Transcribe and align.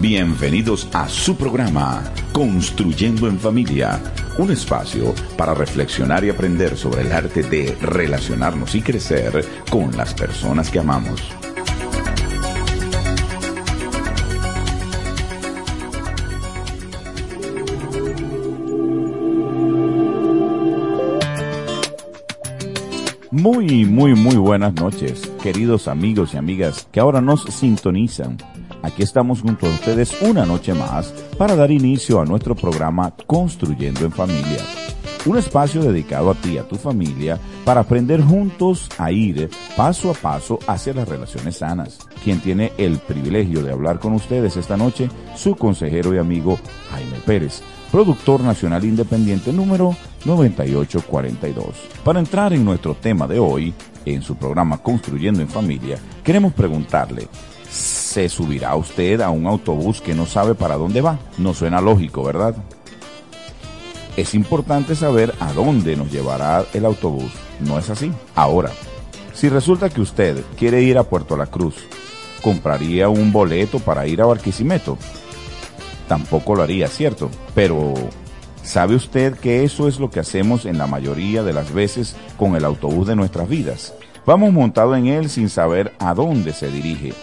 Bienvenidos 0.00 0.88
a 0.94 1.10
su 1.10 1.36
programa 1.36 2.02
Construyendo 2.32 3.28
en 3.28 3.38
Familia, 3.38 4.00
un 4.38 4.50
espacio 4.50 5.14
para 5.36 5.52
reflexionar 5.52 6.24
y 6.24 6.30
aprender 6.30 6.74
sobre 6.78 7.02
el 7.02 7.12
arte 7.12 7.42
de 7.42 7.76
relacionarnos 7.82 8.74
y 8.74 8.80
crecer 8.80 9.44
con 9.70 9.94
las 9.94 10.14
personas 10.14 10.70
que 10.70 10.78
amamos. 10.78 11.20
Muy, 23.30 23.84
muy, 23.84 24.14
muy 24.14 24.36
buenas 24.36 24.72
noches, 24.72 25.30
queridos 25.42 25.88
amigos 25.88 26.32
y 26.32 26.38
amigas 26.38 26.88
que 26.90 27.00
ahora 27.00 27.20
nos 27.20 27.42
sintonizan. 27.44 28.38
Aquí 28.82 29.02
estamos 29.02 29.42
junto 29.42 29.66
a 29.66 29.70
ustedes 29.70 30.20
una 30.22 30.46
noche 30.46 30.72
más 30.74 31.12
para 31.36 31.54
dar 31.54 31.70
inicio 31.70 32.20
a 32.20 32.24
nuestro 32.24 32.54
programa 32.54 33.12
Construyendo 33.26 34.04
en 34.04 34.12
Familia. 34.12 34.58
Un 35.26 35.36
espacio 35.36 35.82
dedicado 35.82 36.30
a 36.30 36.34
ti 36.34 36.52
y 36.52 36.58
a 36.58 36.66
tu 36.66 36.76
familia 36.76 37.38
para 37.64 37.82
aprender 37.82 38.22
juntos 38.22 38.88
a 38.96 39.12
ir 39.12 39.50
paso 39.76 40.10
a 40.10 40.14
paso 40.14 40.58
hacia 40.66 40.94
las 40.94 41.06
relaciones 41.06 41.58
sanas. 41.58 41.98
Quien 42.24 42.40
tiene 42.40 42.72
el 42.78 42.98
privilegio 42.98 43.62
de 43.62 43.72
hablar 43.72 43.98
con 43.98 44.14
ustedes 44.14 44.56
esta 44.56 44.78
noche, 44.78 45.10
su 45.36 45.56
consejero 45.56 46.14
y 46.14 46.18
amigo 46.18 46.58
Jaime 46.90 47.18
Pérez 47.26 47.62
productor 47.90 48.40
nacional 48.42 48.84
independiente 48.84 49.52
número 49.52 49.96
9842. 50.24 51.66
Para 52.04 52.20
entrar 52.20 52.52
en 52.52 52.64
nuestro 52.64 52.94
tema 52.94 53.26
de 53.26 53.38
hoy, 53.38 53.74
en 54.04 54.22
su 54.22 54.36
programa 54.36 54.78
Construyendo 54.78 55.40
en 55.40 55.48
Familia, 55.48 55.98
queremos 56.22 56.52
preguntarle, 56.52 57.28
¿se 57.70 58.28
subirá 58.28 58.74
usted 58.76 59.20
a 59.20 59.30
un 59.30 59.46
autobús 59.46 60.00
que 60.00 60.14
no 60.14 60.26
sabe 60.26 60.54
para 60.54 60.76
dónde 60.76 61.00
va? 61.00 61.18
No 61.38 61.54
suena 61.54 61.80
lógico, 61.80 62.22
¿verdad? 62.22 62.54
Es 64.16 64.34
importante 64.34 64.94
saber 64.94 65.34
a 65.40 65.52
dónde 65.52 65.96
nos 65.96 66.10
llevará 66.10 66.64
el 66.74 66.84
autobús, 66.84 67.32
¿no 67.60 67.78
es 67.78 67.88
así? 67.90 68.12
Ahora, 68.34 68.70
si 69.32 69.48
resulta 69.48 69.88
que 69.88 70.00
usted 70.00 70.44
quiere 70.58 70.82
ir 70.82 70.98
a 70.98 71.04
Puerto 71.04 71.36
La 71.36 71.46
Cruz, 71.46 71.76
¿compraría 72.42 73.08
un 73.08 73.32
boleto 73.32 73.78
para 73.78 74.06
ir 74.06 74.20
a 74.20 74.26
Barquisimeto? 74.26 74.98
tampoco 76.10 76.56
lo 76.56 76.64
haría, 76.64 76.88
¿cierto? 76.88 77.30
Pero 77.54 77.94
¿sabe 78.64 78.96
usted 78.96 79.36
que 79.36 79.62
eso 79.62 79.86
es 79.86 80.00
lo 80.00 80.10
que 80.10 80.18
hacemos 80.18 80.66
en 80.66 80.76
la 80.76 80.88
mayoría 80.88 81.44
de 81.44 81.52
las 81.52 81.72
veces 81.72 82.16
con 82.36 82.56
el 82.56 82.64
autobús 82.64 83.06
de 83.06 83.14
nuestras 83.14 83.48
vidas? 83.48 83.94
Vamos 84.26 84.52
montado 84.52 84.96
en 84.96 85.06
él 85.06 85.30
sin 85.30 85.48
saber 85.48 85.92
a 86.00 86.12
dónde 86.12 86.52
se 86.52 86.68
dirige 86.68 87.14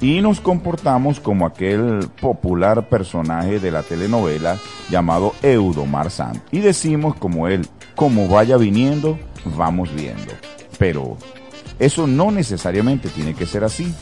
y 0.00 0.20
nos 0.20 0.40
comportamos 0.40 1.20
como 1.20 1.46
aquel 1.46 2.08
popular 2.20 2.88
personaje 2.88 3.60
de 3.60 3.70
la 3.70 3.82
telenovela 3.82 4.58
llamado 4.88 5.34
Eudomar 5.42 6.10
Sant 6.10 6.42
y 6.50 6.60
decimos 6.60 7.16
como 7.16 7.48
él, 7.48 7.66
como 7.94 8.28
vaya 8.28 8.56
viniendo, 8.56 9.18
vamos 9.56 9.94
viendo. 9.94 10.32
Pero 10.78 11.16
eso 11.78 12.06
no 12.06 12.30
necesariamente 12.30 13.08
tiene 13.08 13.34
que 13.34 13.46
ser 13.46 13.64
así. 13.64 13.94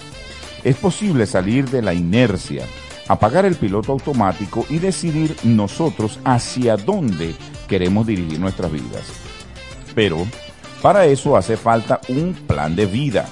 Es 0.65 0.77
posible 0.77 1.27
salir 1.27 1.69
de 1.69 1.83
la 1.83 1.95
inercia 1.95 2.65
apagar 3.09 3.47
el 3.47 3.57
piloto 3.57 3.93
automático 3.93 4.67
y 4.69 4.79
decidir 4.79 5.35
nosotros 5.43 6.21
hacia 6.25 6.77
dónde 6.77 7.35
queremos 7.67 8.07
dirigir 8.07 8.39
nuestras 8.39 8.71
vidas. 8.71 9.11
Pero 9.95 10.27
para 10.83 11.07
eso 11.07 11.37
hace 11.37 11.57
falta 11.57 12.01
un 12.09 12.35
plan 12.35 12.77
de 12.77 12.87
vida. 12.87 13.27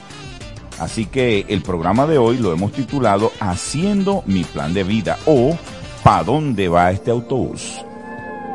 Así 0.79 1.07
que 1.07 1.47
el 1.49 1.63
programa 1.63 2.07
de 2.07 2.19
hoy 2.19 2.39
lo 2.39 2.53
hemos 2.53 2.73
titulado 2.73 3.33
Haciendo 3.41 4.23
mi 4.27 4.45
plan 4.45 4.75
de 4.75 4.85
vida 4.85 5.19
o 5.27 5.57
¿Para 6.03 6.25
dónde 6.25 6.69
va 6.69 6.93
este 6.93 7.11
autobús? 7.11 7.85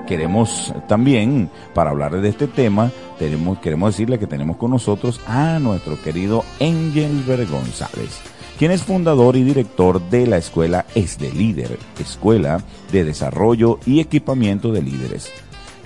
Queremos 0.08 0.74
también, 0.88 1.50
para 1.74 1.90
hablar 1.90 2.20
de 2.20 2.30
este 2.30 2.48
tema, 2.48 2.92
queremos 3.18 3.92
decirle 3.92 4.20
que 4.20 4.28
tenemos 4.28 4.58
con 4.58 4.72
nosotros 4.72 5.20
a 5.28 5.60
nuestro 5.60 6.02
querido 6.02 6.46
Engelbert 6.60 7.50
González 7.50 8.22
quien 8.62 8.70
es 8.70 8.84
fundador 8.84 9.38
y 9.38 9.44
director 9.44 10.00
de 10.12 10.28
la 10.28 10.38
escuela 10.38 10.86
Es 10.94 11.18
de 11.18 11.32
Líder, 11.32 11.80
Escuela 12.00 12.62
de 12.92 13.04
Desarrollo 13.04 13.80
y 13.88 14.02
Equipamiento 14.02 14.72
de 14.72 14.84
Líderes. 14.84 15.32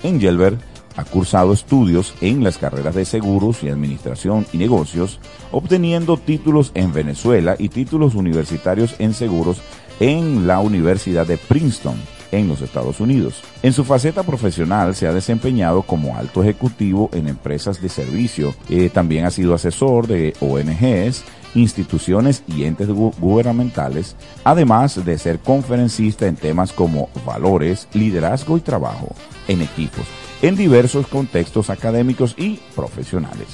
Engelbert 0.02 0.60
ha 0.96 1.04
cursado 1.04 1.52
estudios 1.52 2.14
en 2.20 2.42
las 2.42 2.58
carreras 2.58 2.94
de 2.94 3.04
seguros 3.04 3.62
y 3.62 3.68
administración 3.68 4.46
y 4.52 4.58
negocios, 4.58 5.20
obteniendo 5.52 6.16
títulos 6.16 6.72
en 6.74 6.92
Venezuela 6.92 7.56
y 7.58 7.68
títulos 7.68 8.14
universitarios 8.14 8.94
en 8.98 9.14
seguros 9.14 9.58
en 10.00 10.46
la 10.46 10.60
Universidad 10.60 11.26
de 11.26 11.38
Princeton 11.38 11.96
en 12.32 12.48
los 12.48 12.60
Estados 12.60 13.00
Unidos. 13.00 13.42
En 13.62 13.72
su 13.72 13.84
faceta 13.84 14.22
profesional 14.22 14.94
se 14.94 15.06
ha 15.06 15.12
desempeñado 15.12 15.82
como 15.82 16.16
alto 16.16 16.42
ejecutivo 16.42 17.08
en 17.12 17.28
empresas 17.28 17.80
de 17.80 17.88
servicio, 17.88 18.54
eh, 18.68 18.90
también 18.92 19.24
ha 19.24 19.30
sido 19.30 19.54
asesor 19.54 20.06
de 20.06 20.34
ONGs 20.40 21.24
instituciones 21.56 22.42
y 22.46 22.64
entes 22.64 22.88
gubernamentales, 22.88 24.14
además 24.44 25.04
de 25.04 25.18
ser 25.18 25.38
conferencista 25.40 26.26
en 26.26 26.36
temas 26.36 26.72
como 26.72 27.08
valores, 27.24 27.88
liderazgo 27.94 28.56
y 28.56 28.60
trabajo 28.60 29.14
en 29.48 29.62
equipos, 29.62 30.04
en 30.42 30.56
diversos 30.56 31.06
contextos 31.06 31.70
académicos 31.70 32.34
y 32.36 32.60
profesionales. 32.74 33.46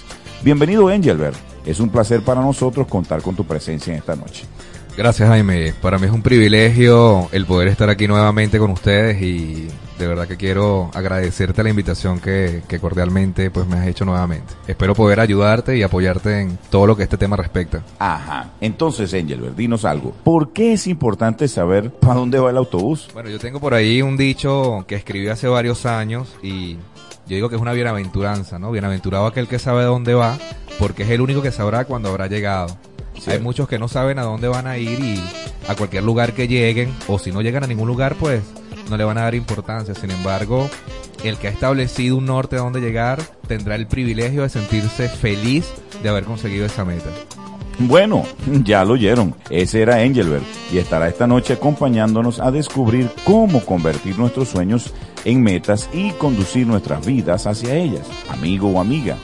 Bienvenido 0.43 0.91
Engelbert, 0.91 1.37
es 1.65 1.81
un 1.81 1.91
placer 1.91 2.23
para 2.23 2.41
nosotros 2.41 2.87
contar 2.89 3.23
con 3.23 3.37
tu 3.37 3.45
presencia 3.45 3.93
en 3.93 4.01
esta 4.01 4.17
noche. 4.17 4.45
Gracias 4.97 5.29
Jaime, 5.29 5.73
para 5.81 5.99
mí 5.99 6.07
es 6.07 6.13
un 6.13 6.23
privilegio 6.23 7.29
el 7.33 7.47
poder 7.47 7.69
estar 7.69 7.89
aquí 7.89 8.07
nuevamente 8.07 8.59
con 8.59 8.71
ustedes 8.71 9.23
y 9.23 9.69
de 10.03 10.09
verdad 10.09 10.27
que 10.27 10.37
quiero 10.37 10.91
agradecerte 10.95 11.63
la 11.63 11.71
invitación 11.71 12.21
que, 12.21 12.63
cordialmente 12.81 13.51
pues 13.51 13.67
me 13.67 13.77
has 13.77 13.87
hecho 13.87 14.05
nuevamente. 14.05 14.55
Espero 14.67 14.95
poder 14.95 15.21
ayudarte 15.21 15.77
y 15.77 15.83
apoyarte 15.83 16.41
en 16.41 16.59
todo 16.71 16.87
lo 16.87 16.97
que 16.97 17.05
este 17.05 17.17
tema 17.17 17.37
respecta. 17.37 17.83
Ajá, 17.99 18.51
entonces 18.61 19.13
Engelbert, 19.13 19.57
dinos 19.57 19.85
algo. 19.85 20.13
¿Por 20.25 20.53
qué 20.53 20.73
es 20.73 20.87
importante 20.87 21.47
saber 21.47 21.91
para 21.91 22.15
dónde 22.15 22.39
va 22.41 22.51
el 22.51 22.57
autobús? 22.57 23.09
Bueno, 23.15 23.31
yo 23.31 23.39
tengo 23.39 23.61
por 23.61 23.75
ahí 23.75 24.03
un 24.03 24.17
dicho 24.17 24.85
que 24.89 24.97
escribí 24.97 25.29
hace 25.29 25.47
varios 25.47 25.87
años 25.87 26.35
y 26.43 26.75
yo 27.27 27.37
digo 27.37 27.49
que 27.49 27.55
es 27.55 27.63
una 27.63 27.73
bienaventuranza, 27.73 28.59
¿no? 28.59 28.73
Bienaventurado 28.73 29.27
aquel 29.27 29.47
que 29.47 29.61
sabe 29.61 29.85
dónde 29.85 30.15
va, 30.15 30.37
porque 30.79 31.05
es 31.05 31.11
el 31.11 31.21
único 31.21 31.43
que 31.43 31.53
sabrá 31.53 31.85
cuando 31.85 32.09
habrá 32.09 32.27
llegado. 32.27 32.77
Hay 33.27 33.39
muchos 33.39 33.69
que 33.69 33.79
no 33.79 33.87
saben 33.87 34.19
a 34.19 34.23
dónde 34.23 34.49
van 34.49 34.67
a 34.67 34.79
ir 34.79 34.99
y 34.99 35.23
a 35.69 35.77
cualquier 35.77 36.03
lugar 36.03 36.33
que 36.33 36.49
lleguen, 36.49 36.93
o 37.07 37.21
si 37.21 37.31
no 37.31 37.41
llegan 37.41 37.63
a 37.63 37.69
ningún 37.69 37.87
lugar, 37.87 38.17
pues 38.17 38.43
no 38.93 38.99
le 38.99 39.05
van 39.05 39.17
a 39.17 39.23
dar 39.23 39.35
importancia. 39.35 39.95
Sin 39.95 40.11
embargo, 40.11 40.69
el 41.25 41.39
que 41.39 41.49
ha 41.49 41.51
establecido 41.51 42.19
un 42.19 42.27
norte 42.27 42.57
a 42.57 42.61
dónde 42.61 42.81
llegar 42.81 43.23
tendrá 43.49 43.75
el 43.75 43.87
privilegio 43.87 44.43
de 44.43 44.51
sentirse 44.51 45.09
feliz 45.09 45.73
de 46.03 46.09
haber 46.11 46.25
conseguido 46.25 46.67
esa 46.67 46.85
meta. 46.85 47.09
Bueno, 47.79 48.25
ya 48.65 48.85
lo 48.85 48.93
oyeron. 48.93 49.35
Ese 49.49 49.81
era 49.81 50.03
Engelbert 50.03 50.45
y 50.71 50.77
estará 50.77 51.09
esta 51.09 51.27
noche 51.27 51.55
acompañándonos 51.55 52.39
a 52.39 52.51
descubrir 52.51 53.11
cómo 53.25 53.65
convertir 53.65 54.19
nuestros 54.19 54.49
sueños 54.49 54.93
en 55.25 55.43
metas 55.43 55.89
y 55.95 56.11
conducir 56.13 56.67
nuestras 56.67 57.07
vidas 57.07 57.47
hacia 57.47 57.75
ellas. 57.75 58.07
Amigo 58.29 58.69
o 58.69 58.79
amiga, 58.79 59.17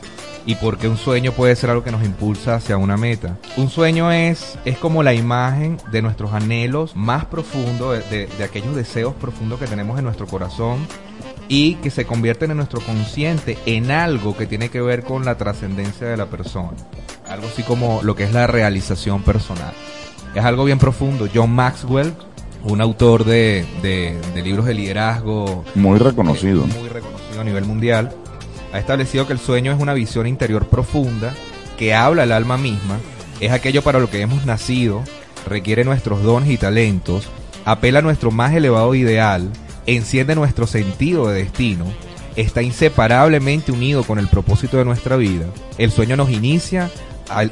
y 0.45 0.55
por 0.55 0.77
qué 0.77 0.87
un 0.87 0.97
sueño 0.97 1.33
puede 1.33 1.55
ser 1.55 1.71
algo 1.71 1.83
que 1.83 1.91
nos 1.91 2.05
impulsa 2.05 2.55
hacia 2.55 2.77
una 2.77 2.95
meta. 2.95 3.37
Un 3.57 3.69
sueño 3.69 4.11
es, 4.11 4.57
es 4.63 4.77
como 4.77 5.03
la 5.03 5.13
imagen 5.13 5.77
de 5.91 6.01
nuestros 6.01 6.33
anhelos 6.33 6.95
más 6.95 7.25
profundos, 7.25 8.09
de, 8.09 8.27
de 8.27 8.43
aquellos 8.43 8.75
deseos 8.75 9.13
profundos 9.15 9.59
que 9.59 9.67
tenemos 9.67 9.97
en 9.97 10.05
nuestro 10.05 10.27
corazón 10.27 10.87
y 11.47 11.75
que 11.75 11.89
se 11.91 12.05
convierten 12.05 12.51
en 12.51 12.57
nuestro 12.57 12.81
consciente 12.81 13.57
en 13.65 13.91
algo 13.91 14.35
que 14.35 14.47
tiene 14.47 14.69
que 14.69 14.81
ver 14.81 15.03
con 15.03 15.25
la 15.25 15.37
trascendencia 15.37 16.07
de 16.07 16.17
la 16.17 16.25
persona. 16.27 16.71
Algo 17.29 17.47
así 17.47 17.63
como 17.63 18.01
lo 18.03 18.15
que 18.15 18.23
es 18.23 18.33
la 18.33 18.47
realización 18.47 19.21
personal. 19.23 19.73
Es 20.33 20.43
algo 20.43 20.65
bien 20.65 20.79
profundo. 20.79 21.27
John 21.33 21.51
Maxwell, 21.51 22.13
un 22.63 22.81
autor 22.81 23.23
de, 23.25 23.65
de, 23.81 24.19
de 24.33 24.41
libros 24.41 24.65
de 24.65 24.73
liderazgo. 24.73 25.63
Muy 25.75 25.99
reconocido. 25.99 26.63
eh, 26.65 26.79
muy 26.79 26.89
reconocido 26.89 27.41
a 27.41 27.43
nivel 27.43 27.65
mundial. 27.65 28.11
Ha 28.73 28.79
establecido 28.79 29.27
que 29.27 29.33
el 29.33 29.39
sueño 29.39 29.71
es 29.71 29.79
una 29.79 29.93
visión 29.93 30.27
interior 30.27 30.67
profunda 30.67 31.33
que 31.77 31.93
habla 31.93 32.23
al 32.23 32.31
alma 32.31 32.57
misma. 32.57 32.97
Es 33.39 33.51
aquello 33.51 33.81
para 33.81 33.99
lo 33.99 34.09
que 34.09 34.21
hemos 34.21 34.45
nacido, 34.45 35.03
requiere 35.47 35.83
nuestros 35.83 36.23
dones 36.23 36.49
y 36.49 36.57
talentos, 36.57 37.27
apela 37.65 37.99
a 37.99 38.01
nuestro 38.01 38.31
más 38.31 38.53
elevado 38.53 38.95
ideal, 38.95 39.49
enciende 39.85 40.35
nuestro 40.35 40.67
sentido 40.67 41.27
de 41.27 41.43
destino, 41.43 41.85
está 42.35 42.61
inseparablemente 42.61 43.71
unido 43.71 44.03
con 44.03 44.19
el 44.19 44.27
propósito 44.27 44.77
de 44.77 44.85
nuestra 44.85 45.15
vida. 45.15 45.45
El 45.77 45.91
sueño 45.91 46.17
nos 46.17 46.29
inicia 46.29 46.89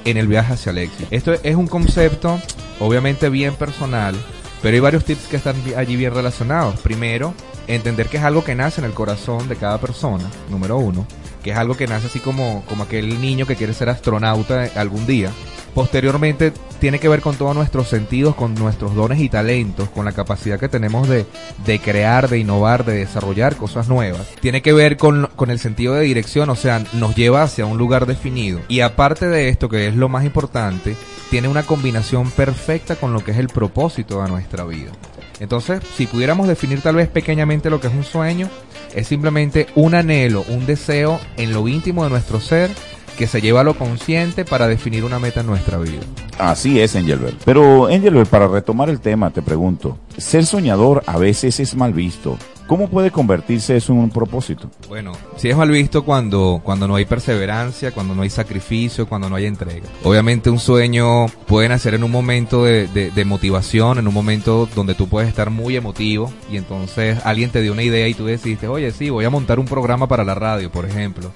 en 0.06 0.18
el 0.18 0.28
viaje 0.28 0.54
hacia 0.54 0.72
el 0.72 0.80
éxito. 0.80 1.08
Esto 1.12 1.34
es 1.34 1.56
un 1.56 1.68
concepto 1.68 2.40
obviamente 2.80 3.30
bien 3.30 3.56
personal, 3.56 4.16
pero 4.62 4.76
hay 4.76 4.80
varios 4.80 5.06
tips 5.06 5.28
que 5.28 5.38
están 5.38 5.56
allí 5.78 5.96
bien 5.96 6.14
relacionados. 6.14 6.80
Primero, 6.80 7.34
entender 7.68 8.08
que 8.08 8.18
es 8.18 8.24
algo 8.24 8.44
que 8.44 8.56
nace 8.56 8.82
en 8.82 8.86
el 8.86 8.94
corazón 8.94 9.48
de 9.48 9.56
cada 9.56 9.80
persona, 9.80 10.30
número 10.50 10.78
uno, 10.78 11.06
que 11.44 11.52
es 11.52 11.58
algo 11.58 11.76
que 11.76 11.88
nace 11.88 12.08
así 12.08 12.20
como, 12.20 12.64
como 12.68 12.84
aquel 12.84 13.22
niño 13.22 13.46
que 13.46 13.56
quiere 13.56 13.74
ser 13.74 13.90
astronauta 13.90 14.70
algún 14.76 15.06
día. 15.06 15.32
Posteriormente, 15.74 16.54
tiene 16.80 17.00
que 17.00 17.10
ver 17.10 17.22
con 17.22 17.36
todos 17.36 17.56
nuestros 17.56 17.88
sentidos, 17.88 18.36
con 18.36 18.54
nuestros 18.54 18.94
dones 18.94 19.20
y 19.20 19.30
talentos, 19.30 19.90
con 19.90 20.06
la 20.06 20.12
capacidad 20.12 20.60
que 20.60 20.70
tenemos 20.70 21.10
de, 21.10 21.26
de 21.66 21.80
crear, 21.80 22.30
de 22.30 22.38
innovar, 22.38 22.86
de 22.86 22.94
desarrollar 22.94 23.56
cosas 23.56 23.90
nuevas. 23.90 24.28
Tiene 24.40 24.62
que 24.62 24.72
ver 24.72 24.98
con, 24.98 25.30
con 25.36 25.50
el 25.50 25.58
sentido 25.58 25.96
de 25.96 26.04
dirección, 26.04 26.50
o 26.52 26.56
sea, 26.56 26.84
nos 26.94 27.16
lleva 27.16 27.42
hacia 27.42 27.66
un 27.66 27.80
lugar 27.80 28.06
definido. 28.06 28.60
Y 28.68 28.82
aparte 28.82 29.28
de 29.28 29.50
esto, 29.50 29.68
que 29.68 29.88
es 29.88 29.96
lo 29.96 30.10
más 30.10 30.26
importante, 30.26 30.96
tiene 31.34 31.48
una 31.48 31.64
combinación 31.64 32.30
perfecta 32.30 32.96
con 32.96 33.12
lo 33.12 33.24
que 33.24 33.32
es 33.32 33.40
el 33.40 33.48
propósito 33.48 34.22
de 34.22 34.30
nuestra 34.30 34.66
vida. 34.66 34.92
Entonces, 35.40 35.82
si 35.98 36.06
pudiéramos 36.06 36.48
definir 36.48 36.82
tal 36.82 36.98
vez 36.98 37.10
pequeñamente 37.10 37.72
lo 37.72 37.82
que 37.82 37.88
es 37.88 37.94
un 37.96 38.04
sueño, 38.04 38.52
es 38.94 39.08
simplemente 39.08 39.66
un 39.74 39.96
anhelo, 39.96 40.46
un 40.48 40.68
deseo 40.68 41.20
en 41.38 41.52
lo 41.52 41.68
íntimo 41.68 42.04
de 42.04 42.12
nuestro 42.12 42.40
ser 42.40 42.70
que 43.18 43.26
se 43.26 43.42
lleva 43.42 43.62
a 43.62 43.64
lo 43.64 43.74
consciente 43.74 44.46
para 44.46 44.68
definir 44.68 45.04
una 45.04 45.18
meta 45.18 45.40
en 45.40 45.48
nuestra 45.48 45.80
vida. 45.80 46.02
Así 46.38 46.80
es, 46.80 46.96
Angelbert. 46.96 47.42
Pero, 47.46 47.88
Angelbert, 47.88 48.30
para 48.30 48.48
retomar 48.48 48.92
el 48.92 49.00
tema, 49.00 49.32
te 49.32 49.42
pregunto, 49.42 49.98
ser 50.16 50.46
soñador 50.46 51.02
a 51.08 51.18
veces 51.18 51.60
es 51.60 51.74
mal 51.74 51.94
visto. 51.94 52.38
¿Cómo 52.74 52.88
puede 52.90 53.12
convertirse 53.12 53.78
eso 53.78 53.94
en 53.94 54.00
un 54.00 54.10
propósito? 54.10 54.68
Bueno, 54.90 55.12
si 55.38 55.48
es 55.48 55.56
mal 55.56 55.70
visto 55.70 56.04
cuando, 56.04 56.60
cuando 56.64 56.88
no 56.88 56.96
hay 56.96 57.06
perseverancia, 57.06 57.92
cuando 57.92 58.16
no 58.16 58.24
hay 58.24 58.32
sacrificio, 58.32 59.08
cuando 59.08 59.30
no 59.30 59.36
hay 59.36 59.46
entrega. 59.46 59.86
Obviamente 60.04 60.50
un 60.50 60.58
sueño 60.58 61.28
puede 61.46 61.70
nacer 61.70 61.94
en 61.94 62.04
un 62.04 62.10
momento 62.10 62.64
de, 62.66 62.88
de- 62.88 63.12
de 63.12 63.26
motivación, 63.26 64.00
en 64.00 64.08
un 64.08 64.14
momento 64.16 64.68
donde 64.74 64.96
tú 64.96 65.08
puedes 65.08 65.30
estar 65.30 65.52
muy 65.52 65.76
emotivo 65.76 66.34
y 66.52 66.58
entonces 66.58 67.20
alguien 67.26 67.52
te 67.52 67.62
dio 67.62 67.74
una 67.74 67.84
idea 67.84 68.08
y 68.08 68.16
tú 68.16 68.26
decidiste, 68.26 68.68
oye, 68.68 68.90
sí, 68.92 69.12
voy 69.12 69.26
a 69.26 69.30
montar 69.30 69.60
un 69.60 69.66
programa 69.68 70.08
para 70.08 70.24
la 70.24 70.34
radio, 70.34 70.72
por 70.72 70.86
ejemplo. 70.88 71.32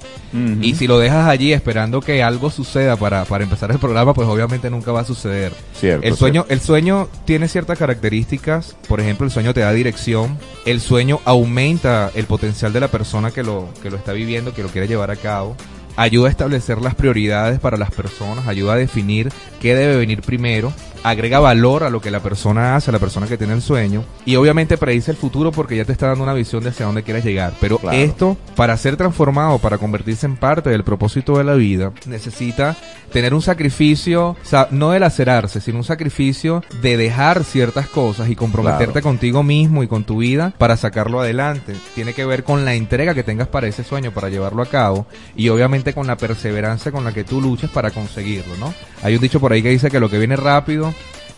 Y 0.64 0.74
si 0.74 0.88
lo 0.88 0.98
dejas 0.98 1.28
allí 1.28 1.54
esperando 1.54 2.02
que 2.02 2.24
algo 2.24 2.50
suceda 2.50 2.96
para, 2.96 3.26
para 3.26 3.44
empezar 3.44 3.70
el 3.70 3.78
programa, 3.78 4.16
pues 4.16 4.28
obviamente 4.28 4.72
nunca 4.72 4.92
va 4.92 5.02
a 5.02 5.06
suceder. 5.06 5.54
Cierto, 5.74 6.06
El 6.08 6.16
sueño, 6.16 6.46
el 6.50 6.62
sueño 6.62 7.08
tiene 7.26 7.48
ciertas 7.48 7.78
características. 7.78 8.76
Por 8.88 9.00
ejemplo, 9.02 9.26
el 9.28 9.32
sueño 9.32 9.54
te 9.54 9.60
da 9.62 9.72
dirección. 9.72 10.38
El 10.66 10.82
sueño 10.82 11.20
aumenta 11.28 12.10
el 12.16 12.26
potencial 12.26 12.72
de 12.72 12.80
la 12.80 12.88
persona 12.88 13.32
que 13.32 13.44
lo, 13.44 13.68
que 13.84 13.90
lo 13.90 13.98
está 13.98 14.14
viviendo, 14.14 14.54
que 14.54 14.64
lo 14.64 14.70
quiere 14.70 14.88
llevar 14.88 15.12
a 15.12 15.18
cabo. 15.18 15.58
Ayuda 15.98 16.30
a 16.30 16.32
establecer 16.32 16.78
las 16.78 16.96
prioridades 16.96 17.60
para 17.60 17.76
las 17.76 17.92
personas, 17.92 18.48
ayuda 18.48 18.76
a 18.76 18.78
definir 18.78 19.30
qué 19.60 19.76
debe 19.76 19.98
venir 19.98 20.22
primero, 20.22 20.72
agrega 21.04 21.40
valor 21.40 21.84
a 21.84 21.90
lo 21.90 22.02
que 22.02 22.12
la 22.12 22.20
persona 22.22 22.76
hace, 22.76 22.90
a 22.90 22.94
la 22.94 23.00
persona 23.00 23.28
que 23.28 23.38
tiene 23.38 23.54
el 23.54 23.62
sueño, 23.62 24.04
y 24.26 24.36
obviamente 24.36 24.78
predice 24.78 25.12
el 25.12 25.18
futuro 25.18 25.52
porque 25.52 25.76
ya 25.78 25.86
te 25.86 25.92
está 25.92 26.08
dando 26.08 26.24
una 26.24 26.34
visión 26.34 26.64
de 26.64 26.70
hacia 26.70 26.86
dónde 26.86 27.04
quieres 27.04 27.24
llegar. 27.26 27.54
Pero 27.62 27.78
Claro. 27.78 27.98
esto, 27.98 28.38
para 28.56 28.76
ser 28.78 28.98
transformado, 28.98 29.58
para 29.60 29.78
convertirse 29.78 30.26
en 30.26 30.36
parte 30.38 30.70
del 30.70 30.84
propósito 30.84 31.38
de 31.38 31.44
la 31.44 31.54
vida, 31.56 31.92
necesita 32.06 32.76
tener 33.12 33.34
un 33.34 33.42
sacrificio, 33.42 34.30
o 34.32 34.38
sea, 34.44 34.68
no 34.72 34.92
de 34.92 35.00
lacerarse, 35.00 35.62
sino 35.62 35.78
un 35.78 35.84
sacrificio 35.84 36.64
de 36.82 36.98
dejar 36.98 37.44
ciertas 37.46 37.88
cosas 37.88 38.30
y 38.30 38.36
comprometerte 38.36 38.94
Claro. 38.94 39.04
contigo 39.04 39.44
mismo 39.44 39.82
y 39.84 39.88
con 39.88 40.04
tu 40.04 40.18
vida 40.18 40.54
para 40.58 40.76
sacarlo 40.76 41.22
adelante. 41.22 41.74
Tiene 41.96 42.14
que 42.14 42.26
ver 42.26 42.44
con 42.44 42.66
la 42.66 42.74
entrega 42.74 43.14
que 43.14 43.24
tengas 43.24 43.48
para 43.48 43.68
ese 43.68 43.84
sueño, 43.86 44.12
para 44.12 44.30
llevarlo 44.30 44.62
a 44.62 44.66
cabo 44.66 45.06
y 45.36 45.48
obviamente 45.50 45.94
con 45.94 46.06
la 46.08 46.18
perseverancia 46.18 46.92
con 46.92 47.04
la 47.06 47.14
que 47.14 47.24
tú 47.24 47.40
luches 47.42 47.70
para 47.70 47.92
conseguirlo, 47.92 48.58
¿no? 48.58 48.74
Hay 49.04 49.16
un 49.16 49.22
dicho 49.22 49.40
por 49.40 49.54
ahí 49.54 49.62
que 49.64 49.70
dice 49.70 49.90
que 49.90 50.00
lo 50.00 50.10
que 50.10 50.18
viene 50.18 50.36
rápido, 50.36 50.87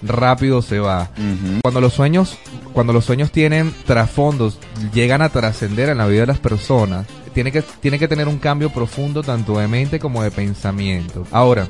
rápido 0.02 0.62
se 0.62 0.80
va. 0.80 1.10
Cuando 1.62 1.82
los 1.82 1.94
sueños, 1.94 2.38
cuando 2.74 2.94
los 2.94 3.06
sueños 3.06 3.32
tienen 3.32 3.74
trasfondos, 3.86 4.60
llegan 4.94 5.22
a 5.22 5.30
trascender 5.30 5.90
en 5.90 5.98
la 5.98 6.08
vida 6.08 6.22
de 6.22 6.28
las 6.28 6.40
personas, 6.40 7.08
tiene 7.34 7.52
que, 7.52 7.62
tiene 7.62 8.00
que 8.00 8.08
tener 8.08 8.28
un 8.28 8.38
cambio 8.38 8.70
profundo 8.70 9.24
tanto 9.24 9.60
de 9.60 9.68
mente 9.68 10.00
como 10.00 10.24
de 10.24 10.32
pensamiento. 10.32 11.26
Ahora, 11.32 11.68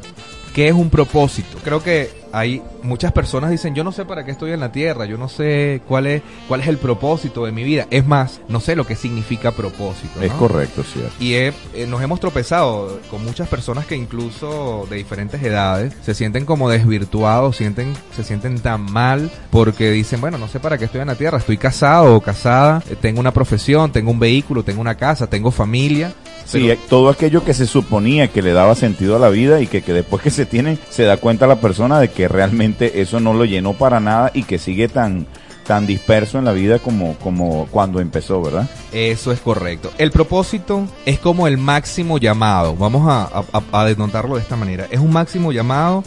¿qué 0.59 0.67
es 0.67 0.73
un 0.73 0.89
propósito? 0.89 1.57
Creo 1.63 1.81
que 1.81 2.11
hay 2.33 2.61
muchas 2.83 3.13
personas 3.13 3.50
dicen, 3.50 3.73
yo 3.75 3.85
no 3.85 3.94
sé 3.94 4.03
para 4.03 4.25
qué 4.25 4.31
estoy 4.31 4.51
en 4.51 4.59
la 4.59 4.73
tierra, 4.73 5.06
yo 5.06 5.17
no 5.17 5.29
sé 5.29 5.79
cuál 5.88 6.06
es, 6.06 6.21
cuál 6.50 6.59
es 6.59 6.67
el 6.67 6.77
propósito 6.77 7.45
de 7.45 7.53
mi 7.53 7.63
vida. 7.63 7.88
Es 7.91 8.06
más, 8.06 8.41
no 8.50 8.59
sé 8.59 8.75
lo 8.75 8.85
que 8.85 8.97
significa 8.97 9.53
propósito. 9.53 10.21
Es 10.21 10.33
correcto, 10.33 10.83
cierto. 10.83 11.13
Y 11.21 11.35
he- 11.35 11.53
eh, 11.73 11.88
nos 11.88 12.01
hemos 12.01 12.19
tropezado 12.19 13.00
con 13.09 13.23
muchas 13.23 13.47
personas 13.47 13.85
que 13.85 13.95
incluso 13.95 14.85
de 14.89 14.97
diferentes 14.97 15.41
edades 15.41 15.94
se 16.03 16.13
sienten 16.13 16.44
como 16.45 16.69
desvirtuados, 16.69 17.56
sienten, 17.56 17.94
se 18.13 18.25
sienten 18.25 18.59
tan 18.59 18.81
mal 18.81 19.31
porque 19.51 19.91
dicen, 19.91 20.19
bueno, 20.19 20.38
no 20.38 20.50
sé 20.50 20.59
para 20.59 20.77
qué 20.77 20.85
estoy 20.85 21.00
en 21.00 21.07
la 21.07 21.15
tierra, 21.15 21.38
estoy 21.38 21.56
casado 21.57 22.15
o 22.15 22.19
casada, 22.21 22.83
eh, 22.89 22.97
tengo 23.00 23.21
una 23.21 23.31
profesión, 23.31 23.94
tengo 23.94 24.11
un 24.11 24.19
vehículo, 24.19 24.63
tengo 24.63 24.81
una 24.81 24.95
casa, 24.95 25.27
tengo 25.27 25.51
familia. 25.51 26.11
Sí, 26.51 26.60
pero- 26.62 26.74
eh, 26.74 26.80
todo 26.90 27.10
aquello 27.10 27.44
que 27.44 27.54
se 27.54 27.68
suponía 27.68 28.28
que 28.30 28.42
le 28.42 28.54
daba 28.54 28.75
sentido 28.75 29.16
a 29.16 29.19
la 29.19 29.30
vida 29.30 29.62
y 29.62 29.68
que, 29.68 29.81
que 29.81 29.94
después 29.94 30.22
que 30.24 30.31
se 30.31 30.46
tiene 30.46 30.78
se 30.90 31.04
da 31.04 31.18
cuenta 31.18 31.46
la 31.48 31.62
persona 31.62 32.00
de 32.00 32.10
que 32.10 32.28
realmente 32.28 33.01
eso 33.01 33.19
no 33.19 33.34
lo 33.34 33.46
llenó 33.46 33.74
para 33.74 34.00
nada 34.00 34.31
y 34.34 34.44
que 34.44 34.57
sigue 34.57 34.88
tan 34.88 35.28
tan 35.68 35.86
disperso 35.86 36.40
en 36.40 36.46
la 36.46 36.51
vida 36.51 36.80
como 36.80 37.13
como 37.18 37.68
cuando 37.69 38.00
empezó, 38.00 38.42
¿verdad? 38.42 38.68
Eso 38.92 39.31
es 39.31 39.40
correcto. 39.40 39.92
El 40.00 40.10
propósito 40.10 40.88
es 41.06 41.19
como 41.19 41.45
el 41.45 41.59
máximo 41.59 42.18
llamado. 42.18 42.76
Vamos 42.76 43.07
a, 43.07 43.21
a, 43.26 43.44
a- 43.54 43.81
a 43.81 43.85
denotarlo 43.85 44.35
de 44.35 44.42
esta 44.42 44.56
manera. 44.56 44.88
Es 44.90 45.00
un 45.00 45.14
máximo 45.14 45.52
llamado 45.52 46.04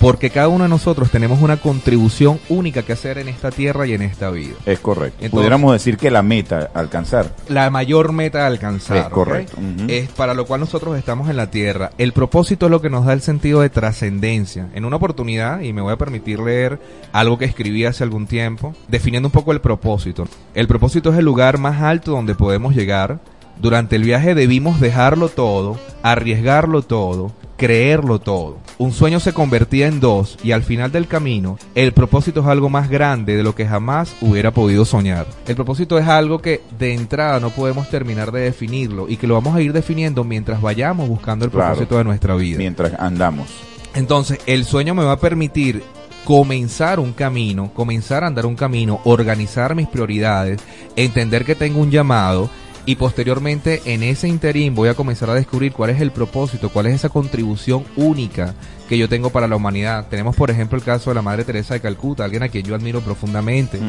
porque 0.00 0.30
cada 0.30 0.48
uno 0.48 0.64
de 0.64 0.70
nosotros 0.70 1.10
tenemos 1.10 1.40
una 1.40 1.56
contribución 1.56 2.38
única 2.48 2.82
que 2.82 2.92
hacer 2.92 3.18
en 3.18 3.28
esta 3.28 3.50
tierra 3.50 3.86
y 3.86 3.94
en 3.94 4.02
esta 4.02 4.30
vida. 4.30 4.54
Es 4.66 4.78
correcto. 4.80 5.16
Entonces- 5.20 5.30
Pudiéramos 5.30 5.72
decir 5.72 5.96
que 5.96 6.10
la 6.10 6.22
meta 6.22 6.70
alcanzar. 6.74 7.34
la 7.48 7.70
mayor 7.70 8.12
meta 8.12 8.44
a 8.44 8.46
alcanzar. 8.48 8.96
Es 8.96 9.04
correcto. 9.08 9.56
Es 9.88 10.08
para 10.10 10.34
lo 10.34 10.46
cual 10.46 10.60
nosotros 10.60 10.98
estamos 10.98 11.28
en 11.30 11.36
la 11.36 11.50
tierra. 11.50 11.90
El 11.98 12.12
propósito 12.12 12.66
es 12.66 12.70
lo 12.70 12.80
que 12.80 12.90
nos 12.90 13.06
da 13.06 13.12
el 13.12 13.22
sentido 13.22 13.60
de 13.60 13.70
trascendencia. 13.70 14.68
En 14.74 14.84
una 14.84 14.96
oportunidad, 14.96 15.60
y 15.60 15.72
me 15.72 15.80
voy 15.82 15.92
a 15.92 15.96
permitir 15.96 16.40
leer 16.40 16.78
algo 17.12 17.38
que 17.38 17.44
escribí 17.44 17.84
hace 17.84 18.04
algún 18.04 18.26
tiempo, 18.26 18.74
definiendo 18.88 19.28
un 19.28 19.32
poco 19.32 19.52
el 19.52 19.60
propósito. 19.60 20.26
El 20.54 20.66
propósito 20.68 21.12
es 21.12 21.18
el 21.18 21.24
lugar 21.24 21.58
más 21.58 21.80
alto 21.82 22.10
donde 22.12 22.34
podemos 22.34 22.74
llegar. 22.74 23.20
Durante 23.60 23.94
el 23.96 24.02
viaje 24.02 24.34
debimos 24.34 24.80
dejarlo 24.80 25.28
todo, 25.28 25.78
arriesgarlo 26.02 26.82
todo, 26.82 27.32
creerlo 27.64 28.18
todo. 28.18 28.58
Un 28.76 28.92
sueño 28.92 29.20
se 29.20 29.32
convertía 29.32 29.86
en 29.86 29.98
dos 29.98 30.36
y 30.44 30.52
al 30.52 30.62
final 30.64 30.92
del 30.92 31.06
camino 31.06 31.56
el 31.74 31.92
propósito 31.92 32.40
es 32.40 32.46
algo 32.46 32.68
más 32.68 32.90
grande 32.90 33.36
de 33.36 33.42
lo 33.42 33.54
que 33.54 33.66
jamás 33.66 34.14
hubiera 34.20 34.50
podido 34.50 34.84
soñar. 34.84 35.26
El 35.46 35.54
propósito 35.56 35.96
es 35.98 36.06
algo 36.06 36.40
que 36.42 36.60
de 36.78 36.92
entrada 36.92 37.40
no 37.40 37.48
podemos 37.48 37.88
terminar 37.88 38.32
de 38.32 38.42
definirlo 38.42 39.08
y 39.08 39.16
que 39.16 39.26
lo 39.26 39.32
vamos 39.32 39.56
a 39.56 39.62
ir 39.62 39.72
definiendo 39.72 40.24
mientras 40.24 40.60
vayamos 40.60 41.08
buscando 41.08 41.46
el 41.46 41.50
Claro. 41.50 41.68
propósito 41.68 41.96
de 41.96 42.04
nuestra 42.04 42.34
vida. 42.34 42.58
Mientras 42.58 42.92
andamos. 43.00 43.48
Entonces, 43.94 44.40
el 44.44 44.66
sueño 44.66 44.94
me 44.94 45.04
va 45.04 45.12
a 45.12 45.20
permitir 45.20 45.82
comenzar 46.26 47.00
un 47.00 47.12
camino, 47.14 47.70
comenzar 47.72 48.24
a 48.24 48.26
andar 48.26 48.44
un 48.44 48.56
camino, 48.56 49.00
organizar 49.04 49.74
mis 49.74 49.88
prioridades, 49.88 50.60
entender 50.96 51.44
que 51.46 51.54
tengo 51.54 51.80
un 51.80 51.90
llamado 51.90 52.50
y 52.86 52.96
posteriormente 52.96 53.82
en 53.86 54.02
ese 54.02 54.28
interín 54.28 54.74
voy 54.74 54.88
a 54.88 54.94
comenzar 54.94 55.30
a 55.30 55.34
descubrir 55.34 55.72
cuál 55.72 55.90
es 55.90 56.00
el 56.00 56.10
propósito, 56.10 56.68
cuál 56.68 56.86
es 56.86 56.94
esa 56.94 57.08
contribución 57.08 57.84
única 57.96 58.54
que 58.88 58.98
yo 58.98 59.08
tengo 59.08 59.30
para 59.30 59.48
la 59.48 59.56
humanidad. 59.56 60.06
Tenemos 60.08 60.36
por 60.36 60.50
ejemplo 60.50 60.76
el 60.76 60.84
caso 60.84 61.10
de 61.10 61.14
la 61.14 61.22
Madre 61.22 61.44
Teresa 61.44 61.74
de 61.74 61.80
Calcuta, 61.80 62.24
alguien 62.24 62.42
a 62.42 62.48
quien 62.48 62.64
yo 62.64 62.74
admiro 62.74 63.00
profundamente. 63.00 63.80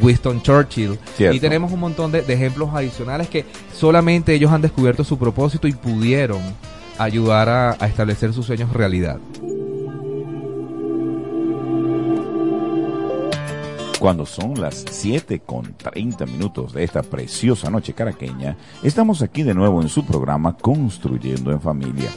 Winston 0.00 0.42
Churchill. 0.42 0.98
Cierto. 1.16 1.36
Y 1.36 1.40
tenemos 1.40 1.72
un 1.72 1.80
montón 1.80 2.10
de, 2.10 2.22
de 2.22 2.32
ejemplos 2.32 2.70
adicionales 2.72 3.28
que 3.28 3.44
solamente 3.74 4.34
ellos 4.34 4.50
han 4.50 4.62
descubierto 4.62 5.04
su 5.04 5.18
propósito 5.18 5.68
y 5.68 5.72
pudieron 5.72 6.40
ayudar 6.98 7.48
a, 7.48 7.76
a 7.78 7.86
establecer 7.86 8.32
sus 8.32 8.46
sueños 8.46 8.72
realidad. 8.72 9.18
Cuando 13.98 14.26
son 14.26 14.60
las 14.60 14.84
7 14.88 15.40
con 15.40 15.74
30 15.74 16.24
minutos 16.26 16.72
de 16.72 16.84
esta 16.84 17.02
preciosa 17.02 17.68
noche 17.68 17.94
caraqueña, 17.94 18.56
estamos 18.84 19.22
aquí 19.22 19.42
de 19.42 19.54
nuevo 19.54 19.82
en 19.82 19.88
su 19.88 20.04
programa 20.04 20.56
Construyendo 20.56 21.50
en 21.50 21.60
Familia. 21.60 22.08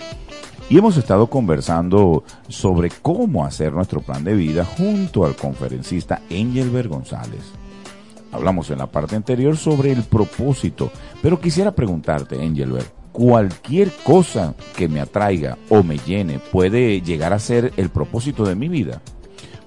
Y 0.69 0.77
hemos 0.77 0.95
estado 0.97 1.25
conversando 1.25 2.23
sobre 2.47 2.91
cómo 2.91 3.45
hacer 3.45 3.73
nuestro 3.73 3.99
plan 4.01 4.23
de 4.23 4.35
vida 4.35 4.63
junto 4.63 5.25
al 5.25 5.35
conferencista 5.35 6.21
Engelbert 6.29 6.87
González. 6.87 7.51
Hablamos 8.31 8.69
en 8.69 8.77
la 8.77 8.85
parte 8.85 9.15
anterior 9.15 9.57
sobre 9.57 9.91
el 9.91 10.03
propósito, 10.03 10.91
pero 11.23 11.41
quisiera 11.41 11.71
preguntarte, 11.71 12.43
Engelbert, 12.43 12.93
cualquier 13.11 13.91
cosa 14.03 14.53
que 14.77 14.87
me 14.87 15.01
atraiga 15.01 15.57
o 15.69 15.81
me 15.81 15.97
llene 15.97 16.37
puede 16.37 17.01
llegar 17.01 17.33
a 17.33 17.39
ser 17.39 17.73
el 17.75 17.89
propósito 17.89 18.45
de 18.45 18.53
mi 18.53 18.69
vida. 18.69 19.01